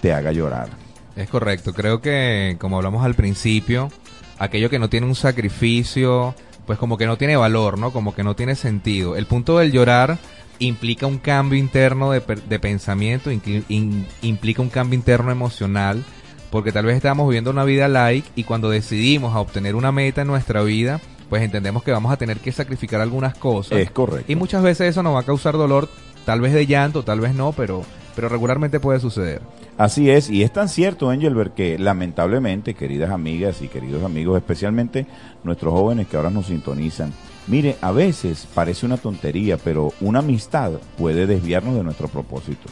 te 0.00 0.12
haga 0.12 0.32
llorar. 0.32 0.68
Es 1.16 1.28
correcto, 1.28 1.72
creo 1.72 2.00
que 2.00 2.56
como 2.60 2.76
hablamos 2.76 3.04
al 3.04 3.14
principio, 3.14 3.90
aquello 4.38 4.68
que 4.68 4.78
no 4.78 4.88
tiene 4.88 5.06
un 5.06 5.14
sacrificio, 5.14 6.34
pues 6.66 6.78
como 6.78 6.98
que 6.98 7.06
no 7.06 7.16
tiene 7.16 7.36
valor, 7.36 7.78
¿no? 7.78 7.92
Como 7.92 8.14
que 8.14 8.22
no 8.22 8.36
tiene 8.36 8.54
sentido. 8.54 9.16
El 9.16 9.26
punto 9.26 9.58
del 9.58 9.72
llorar 9.72 10.18
implica 10.58 11.06
un 11.06 11.18
cambio 11.18 11.58
interno 11.58 12.10
de, 12.10 12.20
de 12.20 12.58
pensamiento, 12.58 13.30
in, 13.30 14.06
implica 14.22 14.62
un 14.62 14.68
cambio 14.68 14.98
interno 14.98 15.30
emocional, 15.30 16.04
porque 16.50 16.72
tal 16.72 16.86
vez 16.86 16.96
estamos 16.96 17.28
viviendo 17.28 17.50
una 17.50 17.64
vida 17.64 17.88
like 17.88 18.28
y 18.34 18.44
cuando 18.44 18.70
decidimos 18.70 19.34
a 19.34 19.40
obtener 19.40 19.74
una 19.74 19.92
meta 19.92 20.22
en 20.22 20.28
nuestra 20.28 20.62
vida, 20.62 21.00
pues 21.28 21.42
entendemos 21.42 21.82
que 21.82 21.92
vamos 21.92 22.12
a 22.12 22.16
tener 22.16 22.38
que 22.38 22.52
sacrificar 22.52 23.00
algunas 23.00 23.34
cosas. 23.36 23.78
Es 23.78 23.90
correcto. 23.90 24.30
Y 24.30 24.36
muchas 24.36 24.62
veces 24.62 24.90
eso 24.90 25.02
nos 25.02 25.14
va 25.14 25.20
a 25.20 25.24
causar 25.24 25.54
dolor, 25.54 25.88
tal 26.24 26.40
vez 26.40 26.52
de 26.52 26.66
llanto, 26.66 27.02
tal 27.02 27.20
vez 27.20 27.34
no, 27.34 27.52
pero, 27.52 27.84
pero 28.16 28.30
regularmente 28.30 28.80
puede 28.80 28.98
suceder. 28.98 29.42
Así 29.76 30.10
es, 30.10 30.30
y 30.30 30.42
es 30.42 30.50
tan 30.50 30.70
cierto, 30.70 31.12
Engelbert, 31.12 31.54
que 31.54 31.78
lamentablemente, 31.78 32.74
queridas 32.74 33.10
amigas 33.10 33.60
y 33.60 33.68
queridos 33.68 34.02
amigos, 34.02 34.38
especialmente 34.38 35.06
nuestros 35.44 35.74
jóvenes 35.74 36.08
que 36.08 36.16
ahora 36.16 36.30
nos 36.30 36.46
sintonizan, 36.46 37.12
mire, 37.46 37.76
a 37.82 37.92
veces 37.92 38.48
parece 38.54 38.86
una 38.86 38.96
tontería, 38.96 39.58
pero 39.58 39.92
una 40.00 40.20
amistad 40.20 40.72
puede 40.96 41.26
desviarnos 41.26 41.76
de 41.76 41.84
nuestro 41.84 42.08
propósito. 42.08 42.68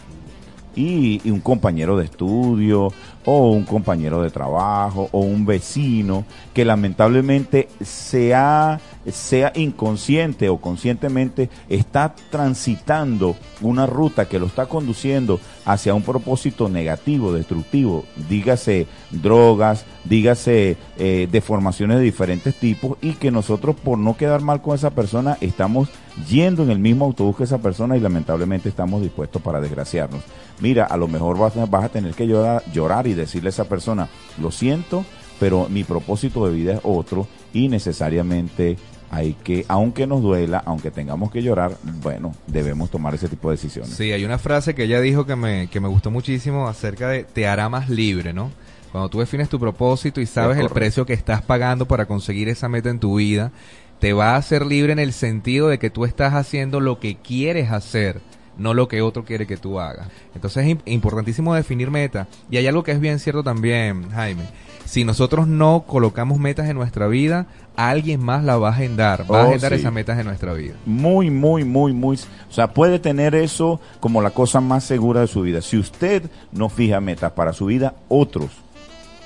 Y, 0.74 1.20
y, 1.22 1.30
un 1.30 1.40
compañero 1.40 1.96
de 1.96 2.06
estudio 2.06 2.88
o 3.24 3.50
un 3.52 3.62
compañero 3.62 4.22
de 4.22 4.30
trabajo 4.30 5.08
o 5.12 5.20
un 5.20 5.46
vecino 5.46 6.24
que 6.52 6.64
lamentablemente 6.64 7.68
sea, 7.80 8.80
sea 9.10 9.52
inconsciente 9.54 10.48
o 10.48 10.58
conscientemente 10.58 11.50
está 11.68 12.14
transitando 12.30 13.36
una 13.60 13.86
ruta 13.86 14.28
que 14.28 14.38
lo 14.38 14.46
está 14.46 14.66
conduciendo 14.66 15.40
hacia 15.64 15.94
un 15.94 16.02
propósito 16.02 16.68
negativo, 16.68 17.32
destructivo, 17.32 18.04
dígase 18.28 18.86
drogas, 19.10 19.84
dígase 20.04 20.76
eh, 20.98 21.28
deformaciones 21.30 21.98
de 21.98 22.04
diferentes 22.04 22.54
tipos 22.54 22.98
y 23.00 23.12
que 23.12 23.30
nosotros 23.30 23.76
por 23.76 23.98
no 23.98 24.16
quedar 24.16 24.40
mal 24.40 24.62
con 24.62 24.74
esa 24.74 24.90
persona 24.90 25.38
estamos 25.40 25.88
yendo 26.28 26.62
en 26.62 26.70
el 26.70 26.78
mismo 26.78 27.04
autobús 27.04 27.36
que 27.36 27.44
esa 27.44 27.58
persona 27.58 27.96
y 27.96 28.00
lamentablemente 28.00 28.68
estamos 28.68 29.02
dispuestos 29.02 29.42
para 29.42 29.60
desgraciarnos. 29.60 30.22
Mira, 30.60 30.84
a 30.84 30.96
lo 30.96 31.08
mejor 31.08 31.38
vas, 31.38 31.56
a 31.56 31.88
tener 31.88 32.14
que 32.14 32.26
llorar 32.26 33.06
y 33.06 33.14
decirle 33.14 33.48
a 33.48 33.50
esa 33.50 33.64
persona, 33.64 34.08
lo 34.40 34.50
siento, 34.50 35.04
pero 35.40 35.68
mi 35.68 35.84
propósito 35.84 36.46
de 36.46 36.54
vida 36.54 36.74
es 36.74 36.80
otro 36.84 37.26
y 37.54 37.68
necesariamente 37.68 38.76
hay 39.10 39.34
que, 39.34 39.64
aunque 39.68 40.06
nos 40.06 40.22
duela, 40.22 40.62
aunque 40.66 40.90
tengamos 40.90 41.30
que 41.30 41.42
llorar, 41.42 41.76
bueno, 42.02 42.34
debemos 42.48 42.90
tomar 42.90 43.14
ese 43.14 43.28
tipo 43.28 43.48
de 43.48 43.56
decisiones. 43.56 43.94
Sí, 43.94 44.12
hay 44.12 44.24
una 44.24 44.38
frase 44.38 44.74
que 44.74 44.84
ella 44.84 45.00
dijo 45.00 45.24
que 45.24 45.36
me, 45.36 45.68
que 45.68 45.80
me 45.80 45.88
gustó 45.88 46.10
muchísimo 46.10 46.68
acerca 46.68 47.08
de 47.08 47.22
te 47.24 47.46
hará 47.46 47.68
más 47.68 47.88
libre, 47.88 48.32
¿no? 48.32 48.50
Cuando 48.90 49.08
tú 49.08 49.20
defines 49.20 49.48
tu 49.48 49.58
propósito 49.58 50.20
y 50.20 50.26
sabes 50.26 50.58
el 50.58 50.68
precio 50.68 51.06
que 51.06 51.14
estás 51.14 51.42
pagando 51.42 51.86
para 51.86 52.06
conseguir 52.06 52.48
esa 52.48 52.68
meta 52.68 52.90
en 52.90 53.00
tu 53.00 53.16
vida, 53.16 53.50
te 53.98 54.12
va 54.12 54.34
a 54.34 54.36
hacer 54.36 54.66
libre 54.66 54.92
en 54.92 54.98
el 54.98 55.12
sentido 55.12 55.68
de 55.68 55.78
que 55.78 55.90
tú 55.90 56.04
estás 56.04 56.34
haciendo 56.34 56.78
lo 56.78 57.00
que 57.00 57.16
quieres 57.16 57.70
hacer, 57.70 58.20
no 58.56 58.74
lo 58.74 58.86
que 58.86 59.02
otro 59.02 59.24
quiere 59.24 59.46
que 59.46 59.56
tú 59.56 59.80
hagas. 59.80 60.08
Entonces 60.34 60.66
es 60.66 60.76
importantísimo 60.84 61.54
definir 61.54 61.90
meta. 61.90 62.28
Y 62.50 62.56
hay 62.56 62.66
algo 62.66 62.82
que 62.82 62.92
es 62.92 63.00
bien 63.00 63.18
cierto 63.18 63.42
también, 63.42 64.10
Jaime. 64.10 64.44
Si 64.84 65.04
nosotros 65.04 65.48
no 65.48 65.84
colocamos 65.86 66.38
metas 66.38 66.68
en 66.68 66.76
nuestra 66.76 67.06
vida, 67.08 67.46
alguien 67.76 68.22
más 68.22 68.44
la 68.44 68.56
va 68.56 68.68
a 68.68 68.72
agendar, 68.72 69.30
va 69.30 69.42
a 69.42 69.44
oh, 69.44 69.48
agendar 69.48 69.72
esas 69.72 69.92
metas 69.92 70.18
en 70.18 70.26
nuestra 70.26 70.52
vida. 70.52 70.74
Muy, 70.86 71.30
muy, 71.30 71.64
muy, 71.64 71.92
muy. 71.92 72.18
O 72.48 72.52
sea, 72.52 72.72
puede 72.72 72.98
tener 72.98 73.34
eso 73.34 73.80
como 74.00 74.22
la 74.22 74.30
cosa 74.30 74.60
más 74.60 74.84
segura 74.84 75.20
de 75.22 75.26
su 75.26 75.42
vida. 75.42 75.62
Si 75.62 75.78
usted 75.78 76.30
no 76.52 76.68
fija 76.68 77.00
metas 77.00 77.32
para 77.32 77.52
su 77.52 77.66
vida, 77.66 77.94
otros 78.08 78.50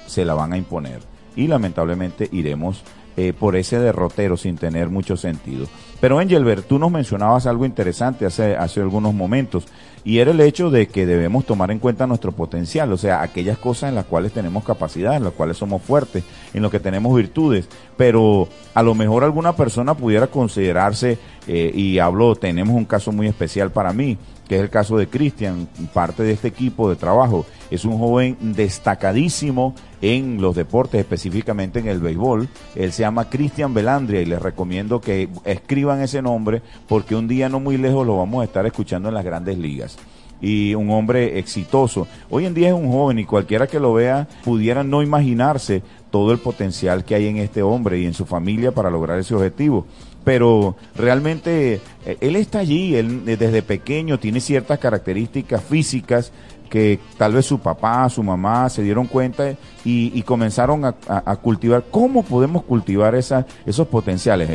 se 0.06 0.24
la 0.24 0.34
van 0.34 0.52
a 0.52 0.58
imponer. 0.58 1.00
Y 1.36 1.46
lamentablemente 1.46 2.28
iremos 2.32 2.82
eh, 3.20 3.32
por 3.32 3.56
ese 3.56 3.80
derrotero 3.80 4.36
sin 4.36 4.56
tener 4.56 4.90
mucho 4.90 5.16
sentido. 5.16 5.66
Pero 6.00 6.20
Engelbert, 6.20 6.68
tú 6.68 6.78
nos 6.78 6.92
mencionabas 6.92 7.46
algo 7.46 7.66
interesante 7.66 8.24
hace, 8.24 8.54
hace 8.54 8.80
algunos 8.80 9.12
momentos 9.12 9.66
y 10.04 10.20
era 10.20 10.30
el 10.30 10.40
hecho 10.40 10.70
de 10.70 10.86
que 10.86 11.04
debemos 11.04 11.44
tomar 11.44 11.72
en 11.72 11.80
cuenta 11.80 12.06
nuestro 12.06 12.30
potencial, 12.30 12.92
o 12.92 12.96
sea, 12.96 13.22
aquellas 13.22 13.58
cosas 13.58 13.88
en 13.88 13.96
las 13.96 14.04
cuales 14.04 14.30
tenemos 14.30 14.62
capacidad, 14.62 15.16
en 15.16 15.24
las 15.24 15.32
cuales 15.32 15.56
somos 15.56 15.82
fuertes, 15.82 16.22
en 16.54 16.62
las 16.62 16.70
que 16.70 16.78
tenemos 16.78 17.16
virtudes, 17.16 17.68
pero 17.96 18.48
a 18.72 18.84
lo 18.84 18.94
mejor 18.94 19.24
alguna 19.24 19.56
persona 19.56 19.94
pudiera 19.94 20.28
considerarse, 20.28 21.18
eh, 21.48 21.72
y 21.74 21.98
hablo, 21.98 22.36
tenemos 22.36 22.76
un 22.76 22.84
caso 22.84 23.10
muy 23.10 23.26
especial 23.26 23.72
para 23.72 23.92
mí, 23.92 24.16
que 24.48 24.56
es 24.56 24.62
el 24.62 24.70
caso 24.70 24.96
de 24.96 25.08
Cristian, 25.08 25.68
parte 25.92 26.22
de 26.22 26.32
este 26.32 26.48
equipo 26.48 26.88
de 26.88 26.96
trabajo. 26.96 27.44
Es 27.70 27.84
un 27.84 27.98
joven 27.98 28.36
destacadísimo 28.40 29.74
en 30.00 30.40
los 30.40 30.56
deportes, 30.56 31.00
específicamente 31.00 31.80
en 31.80 31.88
el 31.88 32.00
béisbol. 32.00 32.48
Él 32.74 32.92
se 32.92 33.02
llama 33.02 33.28
Cristian 33.28 33.74
Belandria 33.74 34.22
y 34.22 34.26
les 34.26 34.40
recomiendo 34.40 35.00
que 35.00 35.28
escriban 35.44 36.00
ese 36.00 36.22
nombre 36.22 36.62
porque 36.88 37.14
un 37.14 37.28
día 37.28 37.48
no 37.48 37.60
muy 37.60 37.76
lejos 37.76 38.06
lo 38.06 38.16
vamos 38.16 38.40
a 38.40 38.44
estar 38.44 38.64
escuchando 38.64 39.08
en 39.08 39.14
las 39.14 39.24
grandes 39.24 39.58
ligas 39.58 39.98
y 40.40 40.74
un 40.74 40.90
hombre 40.90 41.38
exitoso. 41.38 42.06
Hoy 42.30 42.46
en 42.46 42.54
día 42.54 42.68
es 42.68 42.74
un 42.74 42.90
joven 42.90 43.18
y 43.18 43.24
cualquiera 43.24 43.66
que 43.66 43.80
lo 43.80 43.92
vea 43.92 44.28
pudiera 44.44 44.84
no 44.84 45.02
imaginarse 45.02 45.82
todo 46.10 46.32
el 46.32 46.38
potencial 46.38 47.04
que 47.04 47.14
hay 47.14 47.26
en 47.26 47.36
este 47.38 47.62
hombre 47.62 47.98
y 47.98 48.06
en 48.06 48.14
su 48.14 48.24
familia 48.24 48.72
para 48.72 48.90
lograr 48.90 49.18
ese 49.18 49.34
objetivo 49.34 49.86
pero 50.28 50.76
realmente 50.94 51.80
eh, 52.04 52.18
él 52.20 52.36
está 52.36 52.58
allí, 52.58 52.94
él 52.96 53.22
eh, 53.26 53.38
desde 53.38 53.62
pequeño 53.62 54.18
tiene 54.18 54.42
ciertas 54.42 54.78
características 54.78 55.64
físicas 55.64 56.32
que 56.68 57.00
tal 57.16 57.32
vez 57.32 57.46
su 57.46 57.60
papá, 57.60 58.06
su 58.10 58.22
mamá 58.22 58.68
se 58.68 58.82
dieron 58.82 59.06
cuenta 59.06 59.56
y, 59.86 60.20
comenzaron 60.24 60.84
a, 60.84 61.36
cultivar. 61.36 61.84
¿Cómo 61.90 62.24
podemos 62.24 62.62
cultivar 62.64 63.14
esa, 63.14 63.46
esos 63.64 63.88
potenciales? 63.88 64.50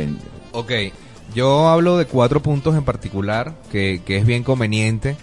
Ok, 0.52 0.70
yo 1.34 1.66
hablo 1.66 1.98
de 1.98 2.04
cuatro 2.04 2.40
puntos 2.40 2.76
en 2.76 2.84
particular 2.84 3.52
que, 3.72 4.00
que 4.06 4.18
es 4.18 4.24
bien 4.24 4.44
conveniente, 4.44 5.16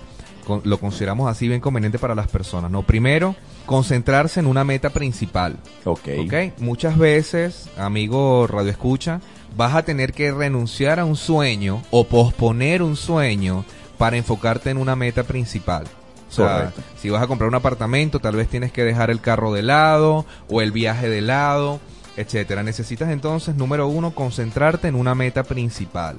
lo 0.66 0.80
consideramos 0.82 1.32
así 1.32 1.48
bien 1.48 1.62
conveniente 1.62 1.98
para 1.98 2.14
las 2.14 2.28
personas. 2.28 2.70
No, 2.70 2.82
primero, 2.82 3.38
concentrarse 3.66 4.42
en 4.42 4.48
una 4.48 4.66
meta 4.66 4.90
principal. 4.90 5.56
Ok. 5.86 6.10
Ok, 6.26 6.34
muchas 6.60 6.98
veces, 6.98 7.70
amigo 7.78 8.48
Radio 8.48 8.72
Escucha, 8.72 9.22
vas 9.56 9.76
a 9.76 9.84
tener 9.84 10.14
que 10.14 10.32
renunciar 10.32 11.00
a 11.00 11.06
un 11.06 11.16
sueño 11.16 11.82
o 11.92 12.06
posponer 12.06 12.82
un 12.82 12.96
sueño 12.96 13.66
para 13.98 14.18
enfocarte 14.18 14.70
en 14.70 14.78
una 14.78 14.96
meta 14.96 15.24
principal. 15.24 15.86
O 16.30 16.34
sea, 16.34 16.72
si 16.98 17.10
vas 17.10 17.22
a 17.22 17.28
comprar 17.28 17.50
un 17.50 17.56
apartamento, 17.56 18.20
tal 18.20 18.38
vez 18.38 18.48
tienes 18.48 18.72
que 18.72 18.86
dejar 18.86 19.12
el 19.12 19.20
carro 19.20 19.52
de 19.52 19.64
lado 19.64 20.26
o 20.50 20.62
el 20.62 20.72
viaje 20.72 21.10
de 21.10 21.20
lado, 21.20 21.82
etcétera. 22.16 22.64
Necesitas 22.64 23.10
entonces, 23.10 23.56
número 23.56 23.88
uno, 23.88 24.12
concentrarte 24.12 24.88
en 24.88 24.96
una 24.96 25.14
meta 25.14 25.44
principal. 25.44 26.16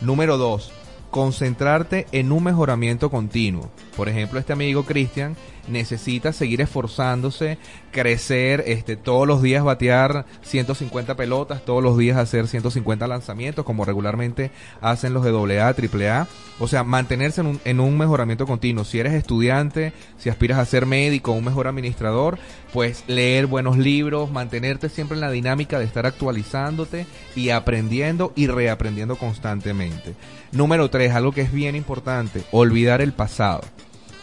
Número 0.00 0.38
dos, 0.38 0.72
concentrarte 1.10 2.08
en 2.10 2.32
un 2.32 2.42
mejoramiento 2.42 3.10
continuo. 3.10 3.70
Por 3.96 4.08
ejemplo, 4.08 4.40
este 4.40 4.52
amigo 4.52 4.84
Cristian 4.84 5.36
necesita 5.68 6.32
seguir 6.32 6.60
esforzándose, 6.60 7.58
crecer, 7.90 8.64
este, 8.66 8.96
todos 8.96 9.26
los 9.26 9.42
días 9.42 9.64
batear 9.64 10.26
150 10.42 11.16
pelotas, 11.16 11.64
todos 11.64 11.82
los 11.82 11.96
días 11.96 12.16
hacer 12.16 12.48
150 12.48 13.06
lanzamientos, 13.06 13.64
como 13.64 13.84
regularmente 13.84 14.50
hacen 14.80 15.14
los 15.14 15.24
de 15.24 15.60
AA, 15.60 15.68
AAA. 15.68 16.28
O 16.58 16.68
sea, 16.68 16.84
mantenerse 16.84 17.40
en 17.40 17.48
un, 17.48 17.60
en 17.64 17.80
un 17.80 17.98
mejoramiento 17.98 18.46
continuo. 18.46 18.84
Si 18.84 18.98
eres 18.98 19.14
estudiante, 19.14 19.92
si 20.18 20.30
aspiras 20.30 20.58
a 20.58 20.64
ser 20.64 20.86
médico 20.86 21.32
un 21.32 21.44
mejor 21.44 21.66
administrador, 21.66 22.38
pues 22.72 23.04
leer 23.06 23.46
buenos 23.46 23.78
libros, 23.78 24.30
mantenerte 24.30 24.88
siempre 24.88 25.16
en 25.16 25.20
la 25.20 25.30
dinámica 25.30 25.78
de 25.78 25.84
estar 25.84 26.06
actualizándote 26.06 27.06
y 27.34 27.50
aprendiendo 27.50 28.32
y 28.36 28.46
reaprendiendo 28.46 29.16
constantemente. 29.16 30.14
Número 30.52 30.90
tres, 30.90 31.12
algo 31.12 31.32
que 31.32 31.42
es 31.42 31.52
bien 31.52 31.76
importante, 31.76 32.42
olvidar 32.52 33.00
el 33.00 33.12
pasado 33.12 33.62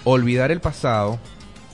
olvidar 0.04 0.52
el 0.52 0.62
pasado 0.62 1.20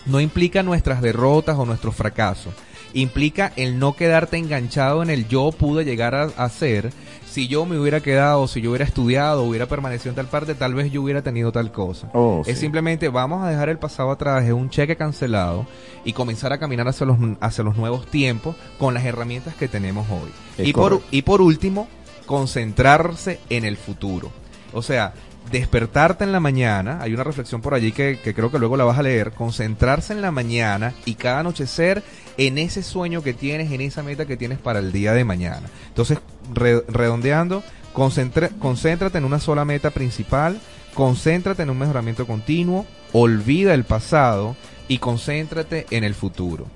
no 0.07 0.21
implica 0.21 0.63
nuestras 0.63 1.01
derrotas 1.01 1.57
o 1.57 1.65
nuestros 1.65 1.95
fracasos. 1.95 2.53
Implica 2.93 3.51
el 3.57 3.77
no 3.77 3.95
quedarte 3.95 4.37
enganchado 4.37 5.03
en 5.03 5.09
el 5.09 5.27
yo 5.27 5.51
pude 5.51 5.83
llegar 5.83 6.15
a, 6.15 6.49
ser. 6.49 6.91
Si 7.29 7.47
yo 7.47 7.65
me 7.65 7.77
hubiera 7.77 7.99
quedado, 7.99 8.47
si 8.47 8.61
yo 8.61 8.71
hubiera 8.71 8.85
estudiado, 8.85 9.43
hubiera 9.43 9.67
permanecido 9.67 10.11
en 10.11 10.15
tal 10.15 10.27
parte, 10.27 10.55
tal 10.55 10.73
vez 10.73 10.91
yo 10.91 11.01
hubiera 11.01 11.21
tenido 11.21 11.51
tal 11.51 11.71
cosa. 11.71 12.09
Oh, 12.13 12.41
es 12.47 12.57
simplemente 12.57 13.09
vamos 13.09 13.43
a 13.43 13.49
dejar 13.49 13.69
el 13.69 13.77
pasado 13.77 14.09
atrás, 14.09 14.45
es 14.45 14.53
un 14.53 14.69
cheque 14.69 14.95
cancelado 14.95 15.67
y 16.05 16.13
comenzar 16.13 16.53
a 16.53 16.57
caminar 16.57 16.87
hacia 16.87 17.05
los, 17.05 17.17
hacia 17.41 17.63
los 17.63 17.75
nuevos 17.75 18.07
tiempos 18.07 18.55
con 18.79 18.93
las 18.93 19.05
herramientas 19.05 19.53
que 19.55 19.67
tenemos 19.67 20.07
hoy. 20.09 20.31
y 20.65 20.73
por, 20.73 21.01
y 21.11 21.21
por 21.23 21.41
último, 21.41 21.87
concentrarse 22.25 23.39
en 23.49 23.65
el 23.65 23.75
futuro. 23.75 24.31
O 24.73 24.81
sea, 24.81 25.13
despertarte 25.51 26.23
en 26.23 26.31
la 26.31 26.39
mañana, 26.39 26.99
hay 27.01 27.13
una 27.13 27.23
reflexión 27.23 27.61
por 27.61 27.73
allí 27.73 27.91
que, 27.91 28.19
creo 28.21 28.51
que 28.51 28.59
luego 28.59 28.77
la 28.77 28.83
vas 28.83 28.97
a 28.97 29.03
leer, 29.03 29.31
concentrarse 29.31 30.13
en 30.13 30.21
la 30.21 30.31
mañana 30.31 30.93
y 31.05 31.15
cada 31.15 31.39
anochecer 31.39 32.03
en 32.37 32.57
ese 32.57 32.83
sueño 32.83 33.23
que 33.23 33.33
tienes, 33.33 33.71
en 33.71 33.81
esa 33.81 34.03
meta 34.03 34.25
que 34.25 34.37
tienes 34.37 34.59
para 34.59 34.79
el 34.79 34.91
día 34.91 35.13
de 35.13 35.23
mañana. 35.23 35.69
Entonces, 35.87 36.19
redondeando, 36.53 37.63
concéntrate 37.93 39.17
en 39.17 39.25
una 39.25 39.39
sola 39.39 39.65
meta 39.65 39.91
principal, 39.91 40.59
concéntrate 40.93 41.63
en 41.63 41.69
un 41.69 41.79
mejoramiento 41.79 42.27
continuo, 42.27 42.85
olvida 43.13 43.73
el 43.73 43.83
pasado 43.83 44.55
y 44.87 44.99
concéntrate 44.99 45.85
en 45.91 46.03
el 46.03 46.13
futuro. 46.13 46.67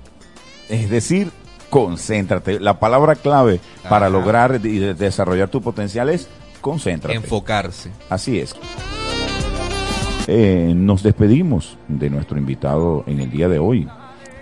Es 0.68 0.90
decir, 0.90 1.30
concéntrate. 1.70 2.60
La 2.60 2.78
palabra 2.78 3.14
clave 3.14 3.60
para 3.88 4.10
lograr 4.10 4.60
y 4.62 4.78
desarrollar 4.78 5.48
tu 5.48 5.62
potencial 5.62 6.08
es 6.08 6.28
concéntrate. 6.62 7.14
Enfocarse. 7.14 7.90
Así 8.08 8.38
es. 8.38 8.56
Eh, 10.28 10.72
nos 10.74 11.02
despedimos 11.02 11.76
de 11.88 12.08
nuestro 12.08 12.38
invitado 12.38 13.04
en 13.06 13.20
el 13.20 13.30
día 13.30 13.48
de 13.48 13.58
hoy, 13.58 13.88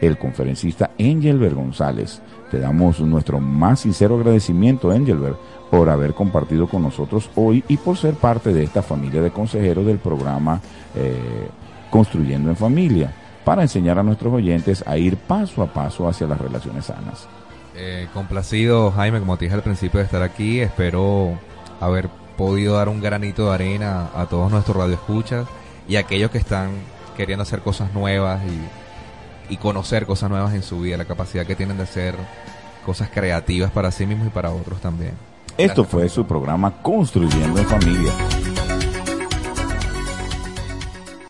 el 0.01 0.19
conferencista 0.19 0.91
Engelbert 0.99 1.55
González. 1.55 2.21
Te 2.51 2.61
damos 2.61 3.01
nuestro 3.01 3.41
más 3.41 3.81
sincero 3.81 4.17
agradecimiento, 4.17 4.93
Engelbert, 4.93 5.37
por 5.71 5.89
haber 5.89 6.15
compartido 6.15 6.69
con 6.69 6.83
nosotros 6.83 7.31
hoy 7.35 7.65
y 7.69 7.77
por 7.79 7.97
ser 7.97 8.15
parte 8.15 8.53
de 8.53 8.63
esta 8.63 8.83
familia 8.83 9.23
de 9.23 9.31
consejeros 9.31 9.87
del 9.87 9.99
programa 9.99 10.61
eh, 10.95 11.49
Construyendo 11.91 12.51
en 12.51 12.57
Familia, 12.57 13.13
para 13.45 13.63
enseñar 13.63 13.99
a 13.99 14.03
nuestros 14.03 14.33
oyentes 14.33 14.85
a 14.87 14.97
ir 14.99 15.17
paso 15.17 15.63
a 15.63 15.73
paso 15.73 16.09
hacia 16.09 16.27
las 16.27 16.41
relaciones 16.41 16.85
sanas. 16.87 17.27
Eh, 17.75 18.09
complacido, 18.13 18.91
Jaime, 18.91 19.21
como 19.21 19.37
te 19.39 19.47
dije 19.47 19.55
al 19.55 19.63
principio 19.63 19.99
de 19.99 20.05
estar 20.05 20.23
aquí, 20.23 20.61
espero 20.61 21.39
haber 21.81 22.09
podido 22.37 22.77
dar 22.77 22.89
un 22.89 23.01
granito 23.01 23.47
de 23.47 23.55
arena 23.55 24.11
a 24.15 24.27
todos 24.27 24.51
nuestros 24.51 24.77
radioescuchas 24.77 25.47
y 25.89 25.97
a 25.97 26.01
aquellos 26.01 26.31
que 26.31 26.39
están 26.39 26.71
queriendo 27.17 27.43
hacer 27.43 27.61
cosas 27.61 27.93
nuevas 27.93 28.41
y, 28.47 29.55
y 29.55 29.57
conocer 29.57 30.07
cosas 30.07 30.31
nuevas 30.31 30.55
en 30.55 30.63
su 30.63 30.81
vida, 30.81 30.97
la 30.97 31.05
capacidad 31.05 31.47
que 31.47 31.57
tienen 31.57 31.77
de 31.77 31.83
hacer 31.83 32.15
cosas 32.87 33.11
creativas 33.11 33.71
para 33.71 33.91
sí 33.91 34.07
mismos 34.07 34.29
y 34.29 34.31
para 34.31 34.51
otros 34.51 34.81
también. 34.81 35.13
Esto 35.59 35.85
fue 35.85 36.09
su 36.09 36.25
programa 36.27 36.81
Construyendo 36.83 37.59
en 37.59 37.67
Familia 37.67 38.13